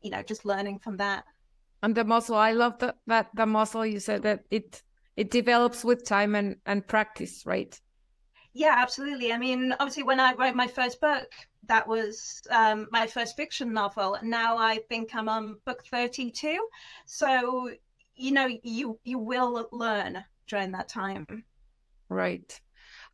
you 0.00 0.10
know 0.10 0.22
just 0.22 0.44
learning 0.44 0.78
from 0.78 0.96
that. 0.98 1.24
And 1.82 1.94
the 1.94 2.04
muscle, 2.04 2.36
I 2.36 2.52
love 2.52 2.78
that 2.78 2.96
that 3.06 3.30
the 3.34 3.46
muscle 3.46 3.84
you 3.84 4.00
said 4.00 4.22
that 4.22 4.44
it 4.50 4.82
it 5.16 5.30
develops 5.30 5.84
with 5.84 6.04
time 6.04 6.34
and 6.34 6.56
and 6.64 6.86
practice, 6.86 7.44
right? 7.44 7.78
Yeah, 8.54 8.74
absolutely. 8.76 9.32
I 9.32 9.38
mean, 9.38 9.72
obviously, 9.72 10.02
when 10.02 10.20
I 10.20 10.34
wrote 10.34 10.54
my 10.54 10.66
first 10.66 11.00
book, 11.00 11.28
that 11.68 11.86
was 11.88 12.42
um, 12.50 12.86
my 12.90 13.06
first 13.06 13.36
fiction 13.36 13.72
novel. 13.72 14.14
And 14.14 14.28
now 14.28 14.56
I 14.58 14.78
think 14.88 15.14
I'm 15.14 15.28
on 15.28 15.56
book 15.64 15.84
32. 15.90 16.58
So, 17.06 17.70
you 18.14 18.32
know, 18.32 18.48
you 18.62 18.98
you 19.04 19.18
will 19.18 19.68
learn 19.72 20.24
during 20.46 20.72
that 20.72 20.88
time. 20.88 21.44
Right. 22.08 22.60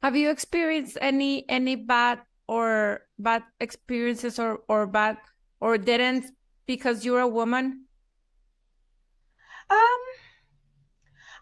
Have 0.02 0.16
you 0.16 0.30
experienced 0.30 0.98
any 1.00 1.48
any 1.48 1.76
bad 1.76 2.20
or 2.48 3.06
bad 3.18 3.44
experiences 3.60 4.38
or 4.38 4.60
or 4.68 4.86
bad 4.86 5.18
or 5.60 5.78
didn't 5.78 6.26
because 6.66 7.04
you're 7.04 7.20
a 7.20 7.28
woman? 7.28 7.87
Um 9.70 10.00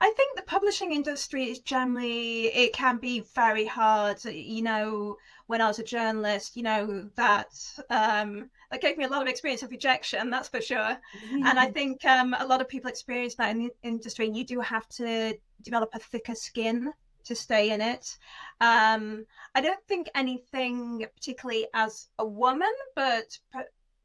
I 0.01 0.11
think 0.11 0.37
the 0.37 0.43
publishing 0.43 0.93
industry 0.93 1.51
is 1.51 1.59
generally 1.61 2.47
it 2.47 2.73
can 2.73 2.99
be 2.99 3.21
very 3.35 3.67
hard. 3.67 4.23
You 4.25 4.63
know, 4.63 5.17
when 5.47 5.61
I 5.61 5.69
was 5.69 5.79
a 5.79 5.85
journalist, 5.85 6.57
you 6.57 6.63
know 6.63 7.09
that 7.17 7.55
um, 7.89 8.51
that 8.71 8.81
gave 8.81 8.99
me 8.99 9.05
a 9.05 9.09
lot 9.09 9.23
of 9.23 9.29
experience 9.29 9.63
of 9.63 9.71
rejection, 9.71 10.31
that's 10.31 10.49
for 10.49 10.61
sure. 10.61 10.99
and 11.33 11.59
I 11.59 11.71
think 11.77 12.05
um, 12.05 12.35
a 12.39 12.47
lot 12.47 12.61
of 12.61 12.69
people 12.69 12.91
experience 12.91 13.35
that 13.37 13.51
in 13.51 13.59
the 13.59 13.71
industry. 13.83 14.27
And 14.27 14.37
you 14.37 14.45
do 14.45 14.61
have 14.61 14.89
to 14.91 15.39
develop 15.63 15.91
a 15.95 15.99
thicker 15.99 16.35
skin 16.35 16.93
to 17.25 17.35
stay 17.35 17.71
in 17.71 17.81
it. 17.81 18.19
Um, 18.61 19.27
I 19.55 19.61
don't 19.61 19.85
think 19.89 20.09
anything 20.15 21.07
particularly 21.15 21.67
as 21.75 22.09
a 22.19 22.27
woman, 22.27 22.73
but 22.95 23.39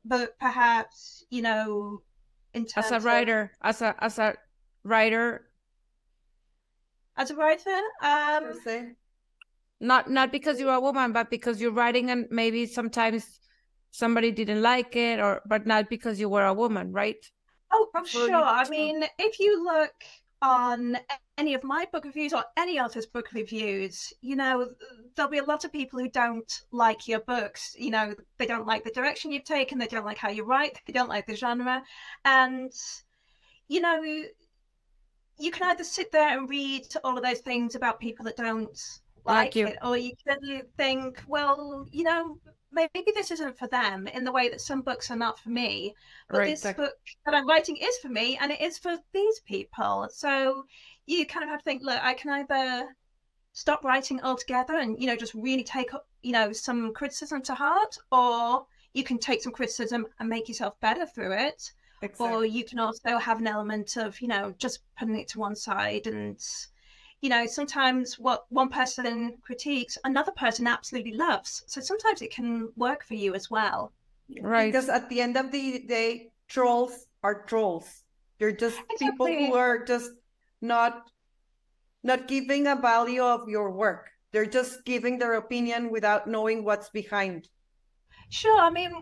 but 0.06 0.40
perhaps 0.40 1.26
you 1.30 1.42
know, 1.42 2.02
as 2.76 2.92
a 2.92 3.00
writer, 3.00 3.52
of, 3.62 3.70
as 3.70 3.82
a 3.82 3.96
as 4.04 4.20
a 4.20 4.36
writer, 4.84 5.48
as 7.18 7.32
a 7.32 7.36
writer, 7.36 7.80
um, 8.02 8.60
not 9.80 10.10
not 10.10 10.32
because 10.32 10.60
you're 10.60 10.74
a 10.74 10.80
woman, 10.80 11.12
but 11.12 11.30
because 11.30 11.62
you're 11.62 11.72
writing 11.72 12.10
and 12.10 12.28
maybe 12.30 12.66
sometimes 12.66 13.40
somebody 13.92 14.32
didn't 14.32 14.62
like 14.62 14.96
it, 14.96 15.20
or 15.20 15.42
but 15.46 15.66
not 15.66 15.90
because 15.90 16.20
you 16.20 16.30
were 16.30 16.46
a 16.46 16.54
woman, 16.54 16.92
right? 16.92 17.30
Oh, 17.72 17.90
I'm 17.96 18.06
sure. 18.06 18.36
I 18.36 18.70
mean, 18.70 19.04
if 19.18 19.40
you 19.40 19.64
look 19.64 19.94
on 20.42 20.98
any 21.38 21.54
of 21.54 21.64
my 21.64 21.86
book 21.92 22.06
reviews 22.06 22.34
or 22.34 22.44
any 22.58 22.80
author's 22.80 23.06
book 23.06 23.32
reviews, 23.34 24.12
you 24.22 24.36
know, 24.36 24.70
there'll 25.16 25.32
be 25.32 25.38
a 25.38 25.44
lot 25.44 25.64
of 25.64 25.72
people 25.72 26.00
who 26.00 26.10
don't 26.10 26.64
like 26.72 27.08
your 27.08 27.20
books. 27.20 27.76
You 27.78 27.92
know, 27.92 28.16
they 28.38 28.46
don't 28.46 28.68
like 28.68 28.84
the 28.84 28.92
direction 28.92 29.32
you've 29.32 29.44
taken, 29.44 29.78
they 29.78 29.88
don't 29.88 30.06
like 30.06 30.18
how 30.18 30.30
you 30.30 30.44
write, 30.44 30.80
they 30.86 30.94
don't 30.94 31.10
like 31.10 31.28
the 31.28 31.36
genre. 31.36 31.84
And, 32.26 32.72
you 33.68 33.82
know, 33.82 34.02
you 35.38 35.52
can 35.52 35.70
either 35.70 35.84
sit 35.84 36.12
there 36.12 36.38
and 36.38 36.50
read 36.50 36.88
all 37.04 37.18
of 37.18 37.24
those 37.24 37.40
things 37.40 37.76
about 37.76 38.00
people 38.00 38.26
that 38.26 38.38
don't 38.38 38.80
like, 39.26 39.56
like 39.56 39.56
it, 39.56 39.78
or 39.84 39.98
you 39.98 40.14
can 40.28 40.64
think, 40.78 41.22
well, 41.28 41.88
you 41.92 42.04
know, 42.04 42.38
maybe 42.72 43.12
this 43.14 43.32
isn't 43.32 43.58
for 43.58 43.68
them 43.68 44.08
in 44.08 44.24
the 44.24 44.32
way 44.32 44.50
that 44.50 44.62
some 44.62 44.82
books 44.82 45.12
are 45.12 45.18
not 45.18 45.40
for 45.40 45.50
me 45.50 45.94
but 46.30 46.40
right, 46.40 46.50
this 46.50 46.74
book 46.74 46.94
that 47.26 47.34
i'm 47.34 47.48
writing 47.48 47.78
is 47.78 47.98
for 47.98 48.10
me 48.10 48.38
and 48.42 48.52
it 48.52 48.62
is 48.62 48.78
for 48.78 48.98
these 49.14 49.40
people 49.42 50.08
so 50.12 50.66
you 51.06 51.26
kind 51.26 51.44
of 51.44 51.50
have 51.50 51.60
to 51.60 51.64
think 51.66 51.84
look 51.84 52.00
i 52.02 52.14
can 52.14 52.32
either 52.32 52.88
stop 53.54 53.84
writing 53.84 54.22
altogether 54.22 54.76
and 54.76 55.00
you 55.00 55.08
know 55.08 55.16
just 55.16 55.34
really 55.34 55.64
take 55.64 55.90
you 56.22 56.32
know 56.32 56.52
some 56.52 56.94
criticism 56.94 57.42
to 57.42 57.54
heart 57.54 57.98
or 58.12 58.66
you 58.94 59.04
can 59.04 59.18
take 59.18 59.42
some 59.42 59.52
criticism 59.52 60.06
and 60.20 60.30
make 60.30 60.48
yourself 60.48 60.80
better 60.80 61.06
through 61.06 61.34
it 61.34 61.72
exactly. 62.02 62.28
or 62.28 62.46
you 62.46 62.64
can 62.64 62.80
also 62.80 63.18
have 63.18 63.40
an 63.40 63.48
element 63.48 63.98
of 63.98 64.20
you 64.22 64.28
know 64.28 64.54
just 64.58 64.80
putting 64.98 65.18
it 65.18 65.28
to 65.28 65.40
one 65.40 65.56
side 65.56 66.08
and 66.08 66.40
you 67.22 67.30
know, 67.30 67.46
sometimes 67.46 68.18
what 68.18 68.46
one 68.50 68.70
person 68.70 69.38
critiques, 69.44 69.98
another 70.04 70.32
person 70.32 70.66
absolutely 70.68 71.14
loves. 71.14 71.64
So 71.68 71.80
sometimes 71.80 72.22
it 72.22 72.32
can 72.34 72.70
work 72.76 73.06
for 73.06 73.14
you 73.14 73.36
as 73.36 73.50
well. 73.50 73.92
Right. 74.42 74.72
Because 74.72 74.90
at 74.90 75.08
the 75.10 75.22
end 75.22 75.38
of 75.38 75.52
the 75.52 75.84
day, 75.88 76.32
trolls 76.48 77.06
are 77.24 77.44
trolls. 77.44 78.04
They're 78.40 78.52
just 78.52 78.80
exactly. 78.90 79.08
people 79.08 79.28
who 79.28 79.54
are 79.54 79.86
just 79.86 80.12
not 80.62 81.12
not 82.04 82.28
giving 82.28 82.66
a 82.66 82.76
value 82.76 83.22
of 83.22 83.48
your 83.48 83.70
work. 83.70 84.10
They're 84.32 84.48
just 84.48 84.84
giving 84.86 85.20
their 85.20 85.34
opinion 85.34 85.92
without 85.92 86.26
knowing 86.26 86.64
what's 86.64 86.90
behind. 86.90 87.48
Sure. 88.32 88.62
I 88.62 88.70
mean, 88.70 88.94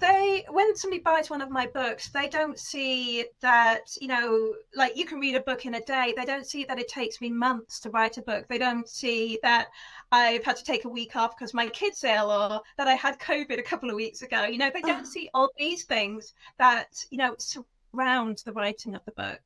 they 0.00 0.44
when 0.50 0.74
somebody 0.74 1.00
buys 1.00 1.30
one 1.30 1.40
of 1.40 1.50
my 1.50 1.68
books, 1.68 2.08
they 2.08 2.28
don't 2.28 2.58
see 2.58 3.24
that 3.40 3.96
you 4.00 4.08
know, 4.08 4.54
like 4.74 4.96
you 4.96 5.06
can 5.06 5.20
read 5.20 5.36
a 5.36 5.40
book 5.40 5.66
in 5.66 5.74
a 5.74 5.80
day. 5.84 6.12
They 6.16 6.24
don't 6.24 6.44
see 6.44 6.64
that 6.64 6.80
it 6.80 6.88
takes 6.88 7.20
me 7.20 7.30
months 7.30 7.78
to 7.80 7.90
write 7.90 8.18
a 8.18 8.22
book. 8.22 8.48
They 8.48 8.58
don't 8.58 8.88
see 8.88 9.38
that 9.44 9.68
I've 10.10 10.42
had 10.42 10.56
to 10.56 10.64
take 10.64 10.84
a 10.84 10.88
week 10.88 11.14
off 11.14 11.36
because 11.36 11.54
my 11.54 11.68
kid's 11.68 12.02
ill, 12.02 12.32
or 12.32 12.60
that 12.76 12.88
I 12.88 12.94
had 12.94 13.20
COVID 13.20 13.56
a 13.56 13.62
couple 13.62 13.88
of 13.88 13.94
weeks 13.94 14.22
ago. 14.22 14.46
You 14.46 14.58
know, 14.58 14.70
they 14.74 14.80
don't 14.80 15.06
ah. 15.06 15.10
see 15.14 15.30
all 15.32 15.50
these 15.56 15.84
things 15.84 16.34
that 16.58 17.06
you 17.10 17.18
know 17.18 17.36
surround 17.38 18.42
the 18.44 18.52
writing 18.52 18.96
of 18.96 19.04
the 19.04 19.12
book, 19.12 19.42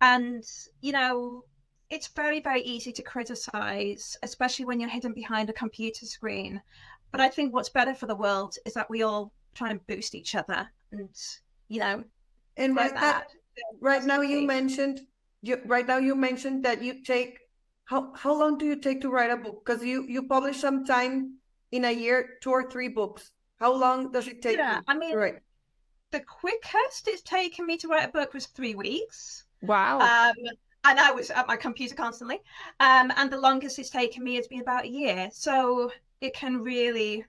and 0.00 0.42
you 0.80 0.92
know. 0.92 1.44
It's 1.90 2.08
very, 2.08 2.40
very 2.40 2.62
easy 2.62 2.92
to 2.92 3.02
criticize, 3.02 4.16
especially 4.22 4.64
when 4.64 4.80
you're 4.80 4.88
hidden 4.88 5.12
behind 5.12 5.50
a 5.50 5.52
computer 5.52 6.06
screen. 6.06 6.60
But 7.14 7.20
I 7.20 7.28
think 7.28 7.54
what's 7.54 7.68
better 7.68 7.94
for 7.94 8.06
the 8.06 8.16
world 8.16 8.56
is 8.66 8.74
that 8.74 8.90
we 8.90 9.04
all 9.04 9.32
try 9.54 9.70
and 9.70 9.86
boost 9.86 10.16
each 10.16 10.34
other 10.34 10.68
and, 10.90 11.08
you 11.68 11.78
know, 11.78 12.02
and 12.56 12.74
right, 12.74 12.92
that, 12.92 13.28
right 13.80 14.02
now 14.02 14.20
you 14.20 14.44
mentioned 14.44 15.00
you 15.40 15.60
right 15.64 15.86
now 15.86 15.98
you 15.98 16.16
mentioned 16.16 16.64
that 16.64 16.82
you 16.82 17.04
take 17.04 17.38
how 17.84 18.12
how 18.16 18.36
long 18.36 18.58
do 18.58 18.64
you 18.66 18.80
take 18.80 19.00
to 19.02 19.10
write 19.10 19.30
a 19.30 19.36
book? 19.36 19.64
Because 19.64 19.84
you 19.84 20.04
you 20.08 20.26
publish 20.26 20.56
sometime 20.56 21.38
in 21.70 21.84
a 21.84 21.92
year 21.92 22.30
two 22.42 22.50
or 22.50 22.68
three 22.68 22.88
books. 22.88 23.30
How 23.60 23.72
long 23.72 24.10
does 24.10 24.26
it 24.26 24.42
take 24.42 24.56
yeah 24.56 24.80
i 24.88 24.98
mean 24.98 25.14
right 25.14 25.38
the 26.10 26.18
quickest 26.18 27.06
it's 27.06 27.22
taken 27.22 27.64
me 27.64 27.76
to 27.76 27.86
write 27.86 28.08
a 28.08 28.12
book 28.12 28.34
was 28.34 28.46
three 28.46 28.74
weeks. 28.74 29.44
Wow. 29.62 30.00
Um 30.00 30.34
and 30.82 30.98
i 30.98 31.12
was 31.12 31.30
at 31.30 31.46
my 31.46 31.56
computer 31.56 31.94
constantly. 31.94 32.40
Um 32.80 33.12
and 33.16 33.30
the 33.30 33.38
longest 33.38 33.78
it's 33.78 33.90
taken 33.90 34.24
me 34.24 34.34
has 34.34 34.48
been 34.48 34.62
about 34.62 34.84
a 34.84 34.88
year. 34.88 35.28
So 35.32 35.92
it 36.24 36.34
can 36.34 36.62
really, 36.62 37.24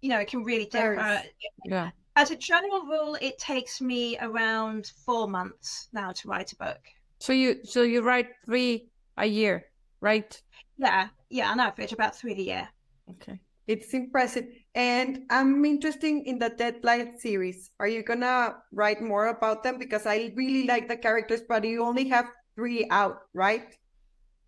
you 0.00 0.08
know, 0.10 0.18
it 0.18 0.28
can 0.28 0.42
really 0.42 0.66
differ. 0.66 1.22
Yeah. 1.64 1.90
As 2.16 2.30
a 2.30 2.36
general 2.36 2.82
rule, 2.82 3.16
it 3.20 3.38
takes 3.38 3.80
me 3.80 4.18
around 4.20 4.90
four 5.04 5.28
months 5.28 5.88
now 5.92 6.12
to 6.12 6.28
write 6.28 6.52
a 6.52 6.56
book. 6.56 6.80
So 7.20 7.32
you 7.32 7.64
so 7.64 7.82
you 7.82 8.02
write 8.02 8.28
three 8.44 8.88
a 9.16 9.26
year, 9.26 9.64
right? 10.00 10.30
Yeah, 10.78 11.08
yeah, 11.30 11.50
on 11.50 11.60
average 11.60 11.92
about 11.92 12.16
three 12.16 12.32
a 12.32 12.46
year. 12.52 12.68
Okay. 13.10 13.40
It's 13.66 13.94
impressive. 13.94 14.46
And 14.74 15.24
I'm 15.30 15.64
interested 15.64 16.22
in 16.24 16.38
the 16.38 16.50
Deadline 16.50 17.18
series. 17.18 17.70
Are 17.80 17.88
you 17.88 18.02
gonna 18.02 18.56
write 18.72 19.02
more 19.02 19.26
about 19.28 19.62
them? 19.62 19.78
Because 19.78 20.06
I 20.06 20.32
really 20.36 20.66
like 20.66 20.88
the 20.88 20.96
characters, 20.96 21.42
but 21.48 21.64
you 21.64 21.82
only 21.82 22.08
have 22.08 22.26
three 22.54 22.86
out, 22.90 23.18
right? 23.34 23.74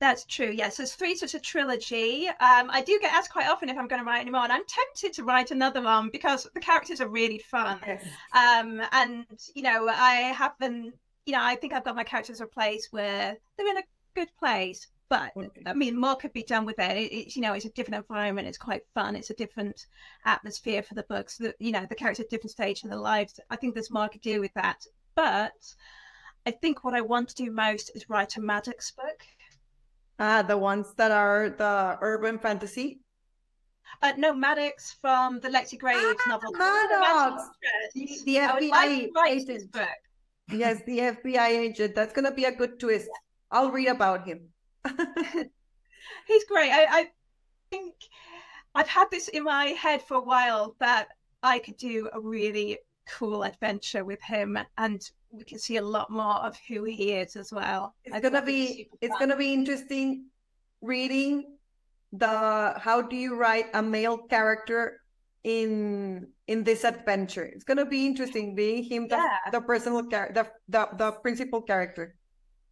That's 0.00 0.24
true. 0.24 0.52
Yes, 0.54 0.76
there's 0.76 0.94
three 0.94 1.16
such 1.16 1.34
a 1.34 1.40
trilogy. 1.40 2.28
Um, 2.28 2.70
I 2.70 2.82
do 2.86 2.98
get 3.00 3.12
asked 3.12 3.32
quite 3.32 3.48
often 3.48 3.68
if 3.68 3.76
I'm 3.76 3.88
going 3.88 4.00
to 4.00 4.06
write 4.06 4.20
any 4.20 4.30
more, 4.30 4.42
and 4.42 4.52
I'm 4.52 4.62
tempted 4.66 5.12
to 5.14 5.24
write 5.24 5.50
another 5.50 5.82
one 5.82 6.10
because 6.10 6.48
the 6.54 6.60
characters 6.60 7.00
are 7.00 7.08
really 7.08 7.38
fun. 7.38 7.80
Yes. 7.84 8.04
Um, 8.32 8.80
and 8.92 9.26
you 9.54 9.62
know, 9.62 9.88
I 9.88 10.32
have 10.36 10.52
them. 10.60 10.92
You 11.26 11.32
know, 11.34 11.42
I 11.42 11.56
think 11.56 11.72
I've 11.72 11.84
got 11.84 11.96
my 11.96 12.04
characters 12.04 12.40
place 12.52 12.88
where 12.90 13.36
they're 13.56 13.70
in 13.70 13.78
a 13.78 13.82
good 14.14 14.28
place. 14.38 14.86
But 15.08 15.32
I 15.66 15.72
mean, 15.72 15.98
more 15.98 16.16
could 16.16 16.32
be 16.34 16.42
done 16.42 16.64
with 16.64 16.78
it. 16.78 16.96
it. 16.96 17.12
It's 17.12 17.36
you 17.36 17.42
know, 17.42 17.54
it's 17.54 17.64
a 17.64 17.70
different 17.70 18.04
environment. 18.04 18.46
It's 18.46 18.58
quite 18.58 18.82
fun. 18.94 19.16
It's 19.16 19.30
a 19.30 19.34
different 19.34 19.86
atmosphere 20.24 20.82
for 20.82 20.94
the 20.94 21.02
books. 21.04 21.38
That 21.38 21.56
you 21.58 21.72
know, 21.72 21.86
the 21.88 21.96
characters 21.96 22.24
at 22.24 22.30
different 22.30 22.52
stage 22.52 22.84
in 22.84 22.90
their 22.90 22.98
lives. 23.00 23.40
I 23.50 23.56
think 23.56 23.74
there's 23.74 23.90
more 23.90 24.08
to 24.08 24.18
do 24.18 24.40
with 24.40 24.54
that. 24.54 24.86
But 25.16 25.74
I 26.46 26.52
think 26.52 26.84
what 26.84 26.94
I 26.94 27.00
want 27.00 27.30
to 27.30 27.34
do 27.34 27.50
most 27.50 27.90
is 27.96 28.08
write 28.08 28.36
a 28.36 28.40
Maddox 28.40 28.92
book 28.92 29.22
Ah, 30.18 30.42
the 30.42 30.58
ones 30.58 30.94
that 30.94 31.10
are 31.10 31.50
the 31.50 31.98
urban 32.00 32.38
fantasy. 32.38 33.00
Uh, 34.02 34.12
no, 34.16 34.34
Maddox 34.34 34.94
from 35.00 35.40
the 35.40 35.48
Lexi 35.48 35.78
Graves 35.78 36.20
ah, 36.26 36.28
novel. 36.28 36.52
Maddox! 36.52 37.42
The, 37.94 38.08
the 38.24 38.36
FBI 38.36 39.08
like 39.14 39.30
agent. 39.30 39.76
Yes, 40.50 40.82
the 40.86 40.98
FBI 40.98 41.48
agent. 41.48 41.94
That's 41.94 42.12
going 42.12 42.24
to 42.24 42.32
be 42.32 42.44
a 42.44 42.52
good 42.52 42.78
twist. 42.78 43.08
I'll 43.50 43.70
read 43.70 43.88
about 43.88 44.26
him. 44.26 44.48
He's 46.26 46.44
great. 46.44 46.70
I, 46.70 46.86
I 46.90 47.10
think 47.70 47.94
I've 48.74 48.88
had 48.88 49.10
this 49.10 49.28
in 49.28 49.44
my 49.44 49.66
head 49.66 50.02
for 50.02 50.14
a 50.14 50.22
while 50.22 50.76
that 50.80 51.08
I 51.42 51.58
could 51.58 51.76
do 51.76 52.08
a 52.12 52.20
really 52.20 52.78
cool 53.08 53.42
adventure 53.42 54.04
with 54.04 54.22
him 54.22 54.58
and 54.76 55.10
we 55.30 55.44
can 55.44 55.58
see 55.58 55.76
a 55.76 55.82
lot 55.82 56.10
more 56.10 56.36
of 56.36 56.56
who 56.68 56.84
he 56.84 57.12
is 57.12 57.36
as 57.36 57.52
well. 57.52 57.94
It's 58.04 58.20
gonna 58.20 58.44
be 58.44 58.88
it's 59.00 59.18
gonna 59.18 59.36
be 59.36 59.52
interesting 59.52 60.26
reading 60.80 61.56
the 62.12 62.74
how 62.78 63.02
do 63.02 63.16
you 63.16 63.36
write 63.36 63.66
a 63.74 63.82
male 63.82 64.18
character 64.18 65.00
in 65.44 66.28
in 66.46 66.64
this 66.64 66.84
adventure. 66.84 67.44
It's 67.44 67.64
gonna 67.64 67.86
be 67.86 68.06
interesting 68.06 68.54
being 68.54 68.82
him 68.82 69.08
the, 69.08 69.16
yeah. 69.16 69.50
the 69.52 69.60
personal 69.60 70.02
character 70.04 70.44
the, 70.68 70.88
the 70.88 70.96
the 70.96 71.12
principal 71.12 71.62
character. 71.62 72.14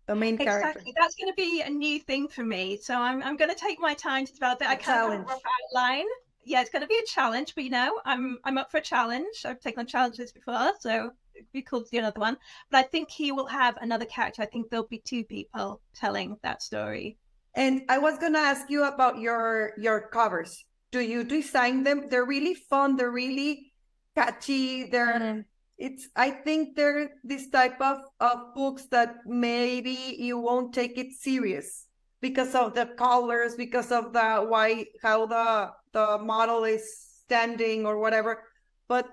The 0.07 0.15
main 0.15 0.35
exactly. 0.35 0.47
character. 0.47 0.69
Exactly. 0.69 0.95
That's 0.97 1.15
going 1.17 1.33
to 1.33 1.35
be 1.35 1.63
a 1.63 1.69
new 1.69 1.99
thing 1.99 2.29
for 2.29 2.45
me. 2.45 2.77
So 2.81 2.95
I'm, 2.95 3.21
I'm 3.25 3.37
going 3.37 3.51
to 3.51 3.57
take 3.57 3.81
my 3.81 3.93
time 3.93 4.25
to 4.25 4.33
develop 4.33 4.63
it. 4.63 4.67
A 4.67 4.71
I 4.71 4.77
can't 4.77 5.27
outline 5.75 6.07
yeah, 6.47 6.61
it's 6.61 6.71
going 6.71 6.83
to 6.83 6.87
be 6.87 6.97
a 6.97 7.07
challenge, 7.07 7.55
but 7.57 7.65
you 7.65 7.71
know, 7.71 8.01
I'm 8.05 8.39
I'm 8.45 8.57
up 8.57 8.71
for 8.71 8.79
a 8.79 8.81
challenge. 8.81 9.45
I've 9.45 9.61
taken 9.61 9.81
on 9.81 9.87
challenges 9.87 10.33
before, 10.33 10.73
so 10.79 11.11
be 11.53 11.63
cool 11.63 11.83
to 11.83 11.91
do 11.91 11.99
another 11.99 12.21
one. 12.21 12.37
But 12.71 12.79
I 12.79 12.83
think 12.83 13.11
he 13.11 13.33
will 13.33 13.47
have 13.47 13.77
another 13.81 14.05
character. 14.05 14.43
I 14.43 14.47
think 14.47 14.71
there'll 14.71 14.87
be 14.87 14.99
two 14.99 15.25
people 15.25 15.81
telling 15.95 16.37
that 16.43 16.63
story. 16.63 17.19
And 17.55 17.83
I 17.89 17.99
was 17.99 18.19
going 18.19 18.35
to 18.35 18.39
ask 18.39 18.69
you 18.69 18.85
about 18.85 19.19
your 19.19 19.73
your 19.79 20.09
covers. 20.09 20.65
Do 20.93 21.01
you 21.01 21.25
design 21.25 21.83
them? 21.83 22.09
They're 22.11 22.27
really 22.27 22.55
fun. 22.55 22.97
They're 22.97 23.11
really 23.11 23.73
catchy. 24.15 24.85
They're 24.85 25.19
mm-hmm. 25.19 25.41
it's. 25.79 26.09
I 26.17 26.31
think 26.31 26.77
they're 26.77 27.11
this 27.25 27.49
type 27.49 27.81
of 27.81 27.99
of 28.21 28.55
books 28.55 28.87
that 28.93 29.17
maybe 29.25 30.17
you 30.19 30.39
won't 30.39 30.75
take 30.75 30.99
it 30.99 31.13
serious 31.13 31.87
because 32.21 32.55
of 32.55 32.75
the 32.75 32.87
colors, 32.99 33.57
because 33.57 33.91
of 33.91 34.13
the 34.13 34.45
why 34.45 34.87
how 35.03 35.27
the 35.27 35.73
the 35.93 36.19
model 36.19 36.65
is 36.65 36.85
standing 37.25 37.87
or 37.87 37.99
whatever. 37.99 38.45
But 38.87 39.09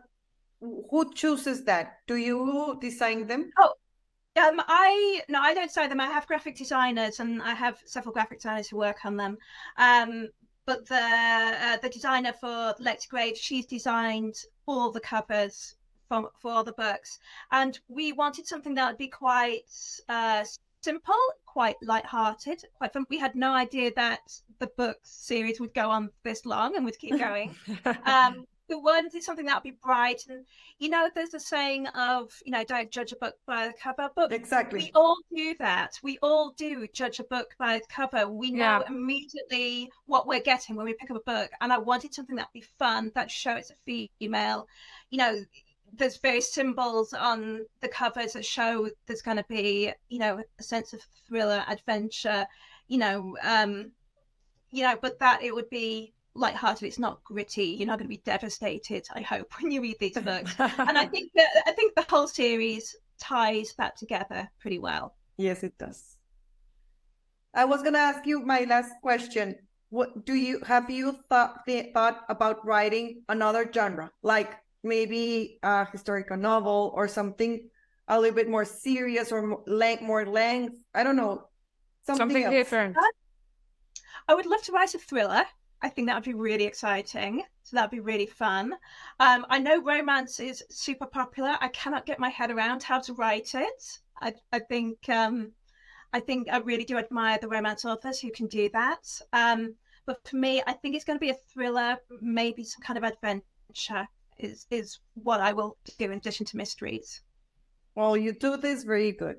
who 0.63 1.13
chooses 1.13 1.63
that? 1.65 1.99
Do 2.07 2.15
you 2.15 2.77
design 2.79 3.27
them? 3.27 3.51
Oh, 3.59 3.73
um, 4.35 4.61
I 4.67 5.21
no, 5.29 5.41
I 5.41 5.53
don't 5.53 5.67
design 5.67 5.89
them. 5.89 5.99
I 5.99 6.07
have 6.07 6.27
graphic 6.27 6.55
designers, 6.55 7.19
and 7.19 7.41
I 7.41 7.53
have 7.53 7.79
several 7.85 8.13
graphic 8.13 8.39
designers 8.39 8.69
who 8.69 8.77
work 8.77 9.05
on 9.05 9.17
them. 9.17 9.37
Um, 9.77 10.29
but 10.65 10.87
the 10.87 10.95
uh, 10.95 11.77
the 11.77 11.89
designer 11.89 12.33
for 12.33 12.73
Graves, 13.09 13.39
she's 13.39 13.65
designed 13.65 14.35
all 14.65 14.91
the 14.91 15.01
covers 15.01 15.75
for 16.07 16.31
for 16.39 16.51
all 16.51 16.63
the 16.63 16.73
books, 16.73 17.19
and 17.51 17.79
we 17.87 18.13
wanted 18.13 18.47
something 18.47 18.73
that 18.75 18.87
would 18.87 18.97
be 18.97 19.09
quite 19.09 19.69
uh, 20.09 20.43
simple, 20.81 21.13
quite 21.45 21.75
light-hearted, 21.83 22.63
quite 22.77 22.93
fun. 22.93 23.05
We 23.09 23.19
had 23.19 23.35
no 23.35 23.53
idea 23.53 23.91
that 23.95 24.41
the 24.59 24.67
book 24.67 24.97
series 25.03 25.59
would 25.59 25.73
go 25.73 25.89
on 25.89 26.09
this 26.23 26.45
long 26.45 26.75
and 26.75 26.85
would 26.85 26.97
keep 26.97 27.17
going. 27.19 27.55
um, 28.05 28.45
we 28.69 28.75
wanted 28.75 29.21
something 29.23 29.45
that 29.45 29.55
would 29.55 29.71
be 29.71 29.77
bright, 29.83 30.23
and 30.29 30.45
you 30.79 30.89
know, 30.89 31.09
there's 31.13 31.33
a 31.33 31.39
saying 31.39 31.87
of 31.87 32.31
you 32.45 32.51
know, 32.51 32.63
don't 32.63 32.91
judge 32.91 33.11
a 33.11 33.15
book 33.17 33.35
by 33.45 33.67
the 33.67 33.73
cover, 33.73 34.09
but 34.15 34.31
exactly, 34.31 34.79
we 34.79 34.91
all 34.95 35.17
do 35.35 35.55
that. 35.59 35.99
We 36.01 36.17
all 36.21 36.51
do 36.51 36.87
judge 36.93 37.19
a 37.19 37.23
book 37.23 37.55
by 37.59 37.79
the 37.79 37.85
cover. 37.89 38.29
We 38.29 38.51
know 38.51 38.57
yeah. 38.59 38.81
immediately 38.87 39.89
what 40.05 40.27
we're 40.27 40.41
getting 40.41 40.75
when 40.75 40.85
we 40.85 40.93
pick 40.93 41.11
up 41.11 41.17
a 41.17 41.31
book, 41.31 41.51
and 41.61 41.73
I 41.73 41.77
wanted 41.77 42.13
something 42.13 42.35
that'd 42.35 42.53
be 42.53 42.65
fun, 42.79 43.11
that 43.15 43.29
show 43.29 43.55
it's 43.55 43.71
a 43.71 44.09
female. 44.19 44.67
You 45.09 45.17
know, 45.17 45.43
there's 45.95 46.17
various 46.17 46.53
symbols 46.53 47.13
on 47.13 47.65
the 47.81 47.87
covers 47.87 48.33
that 48.33 48.45
show 48.45 48.89
there's 49.05 49.21
going 49.21 49.37
to 49.37 49.45
be 49.47 49.91
you 50.09 50.19
know 50.19 50.41
a 50.59 50.63
sense 50.63 50.93
of 50.93 51.01
thriller 51.27 51.63
adventure 51.67 52.45
you 52.87 52.97
know 52.97 53.35
um 53.43 53.91
you 54.71 54.83
know 54.83 54.97
but 55.01 55.19
that 55.19 55.43
it 55.43 55.53
would 55.53 55.69
be 55.69 56.13
light-hearted 56.35 56.85
it's 56.87 56.99
not 56.99 57.23
gritty 57.23 57.65
you're 57.65 57.87
not 57.87 57.99
going 57.99 58.09
to 58.09 58.15
be 58.15 58.21
devastated 58.25 59.05
i 59.13 59.21
hope 59.21 59.51
when 59.61 59.71
you 59.71 59.81
read 59.81 59.97
these 59.99 60.17
books 60.17 60.55
and 60.59 60.97
i 60.97 61.05
think 61.05 61.31
that 61.35 61.49
i 61.65 61.71
think 61.71 61.93
the 61.95 62.05
whole 62.09 62.27
series 62.27 62.95
ties 63.19 63.73
that 63.77 63.95
together 63.95 64.49
pretty 64.59 64.79
well 64.79 65.15
yes 65.37 65.63
it 65.63 65.77
does 65.77 66.17
i 67.53 67.63
was 67.63 67.81
going 67.81 67.93
to 67.93 67.99
ask 67.99 68.25
you 68.25 68.39
my 68.39 68.65
last 68.69 68.93
question 69.01 69.55
what 69.89 70.25
do 70.25 70.33
you 70.33 70.59
have 70.65 70.89
you 70.89 71.15
thought 71.29 71.59
thought 71.93 72.25
about 72.29 72.65
writing 72.65 73.21
another 73.29 73.69
genre 73.71 74.09
like 74.23 74.57
maybe 74.83 75.59
a 75.63 75.85
historical 75.85 76.35
novel 76.35 76.91
or 76.95 77.07
something 77.07 77.69
a 78.07 78.19
little 78.19 78.35
bit 78.35 78.49
more 78.49 78.65
serious 78.65 79.31
or 79.31 79.41
more 79.47 79.63
length, 79.65 80.01
more 80.03 80.25
length. 80.25 80.77
I 80.93 81.03
don't 81.03 81.15
know. 81.15 81.47
Something, 82.05 82.27
something 82.29 82.51
different. 82.51 82.97
I 84.27 84.33
would 84.33 84.45
love 84.45 84.61
to 84.63 84.71
write 84.71 84.93
a 84.93 84.99
thriller. 84.99 85.45
I 85.83 85.89
think 85.89 86.07
that 86.07 86.15
would 86.15 86.23
be 86.23 86.33
really 86.33 86.63
exciting. 86.63 87.43
So 87.63 87.75
that'd 87.75 87.91
be 87.91 87.99
really 87.99 88.25
fun. 88.25 88.73
Um, 89.19 89.45
I 89.49 89.59
know 89.59 89.81
romance 89.81 90.39
is 90.39 90.63
super 90.69 91.05
popular. 91.05 91.57
I 91.59 91.67
cannot 91.67 92.05
get 92.05 92.19
my 92.19 92.29
head 92.29 92.51
around 92.51 92.83
how 92.83 92.99
to 93.01 93.13
write 93.13 93.53
it. 93.53 93.99
I, 94.21 94.33
I 94.53 94.59
think 94.59 94.97
um, 95.09 95.51
I 96.13 96.21
think 96.21 96.47
I 96.49 96.57
really 96.57 96.85
do 96.85 96.97
admire 96.97 97.37
the 97.37 97.49
romance 97.49 97.83
authors 97.83 98.19
who 98.19 98.31
can 98.31 98.47
do 98.47 98.69
that. 98.73 99.21
Um, 99.33 99.75
but 100.05 100.25
for 100.27 100.37
me, 100.37 100.63
I 100.65 100.73
think 100.73 100.95
it's 100.95 101.05
going 101.05 101.17
to 101.17 101.25
be 101.25 101.31
a 101.31 101.37
thriller, 101.53 101.97
maybe 102.21 102.63
some 102.63 102.81
kind 102.81 102.97
of 102.97 103.03
adventure 103.03 104.07
is 104.39 104.65
is 104.71 104.99
what 105.15 105.41
I 105.41 105.53
will 105.53 105.77
do 105.97 106.05
in 106.05 106.13
addition 106.13 106.45
to 106.47 106.57
mysteries. 106.57 107.21
Well, 107.95 108.15
you 108.17 108.33
do 108.33 108.57
this 108.57 108.83
very 108.83 109.11
good. 109.11 109.37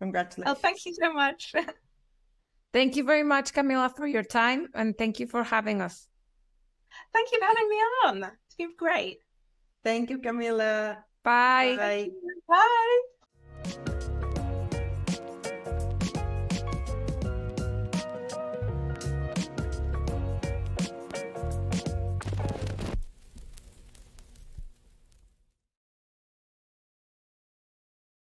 Congratulations. 0.00 0.56
Oh, 0.56 0.60
thank 0.60 0.86
you 0.86 0.94
so 0.94 1.12
much. 1.12 1.54
thank 2.72 2.96
you 2.96 3.04
very 3.04 3.22
much, 3.22 3.52
Camila, 3.52 3.94
for 3.94 4.06
your 4.06 4.22
time 4.22 4.68
and 4.74 4.96
thank 4.96 5.20
you 5.20 5.26
for 5.26 5.42
having 5.42 5.80
us. 5.80 6.08
Thank 7.12 7.32
you 7.32 7.38
for 7.38 7.46
having 7.46 7.68
me 7.68 7.76
on. 8.06 8.30
It's 8.46 8.56
been 8.56 8.74
great. 8.76 9.20
Thank 9.84 10.10
you, 10.10 10.18
Camila. 10.18 10.98
Bye. 11.22 12.10
Bye. 12.48 13.02
Bye. 13.64 13.94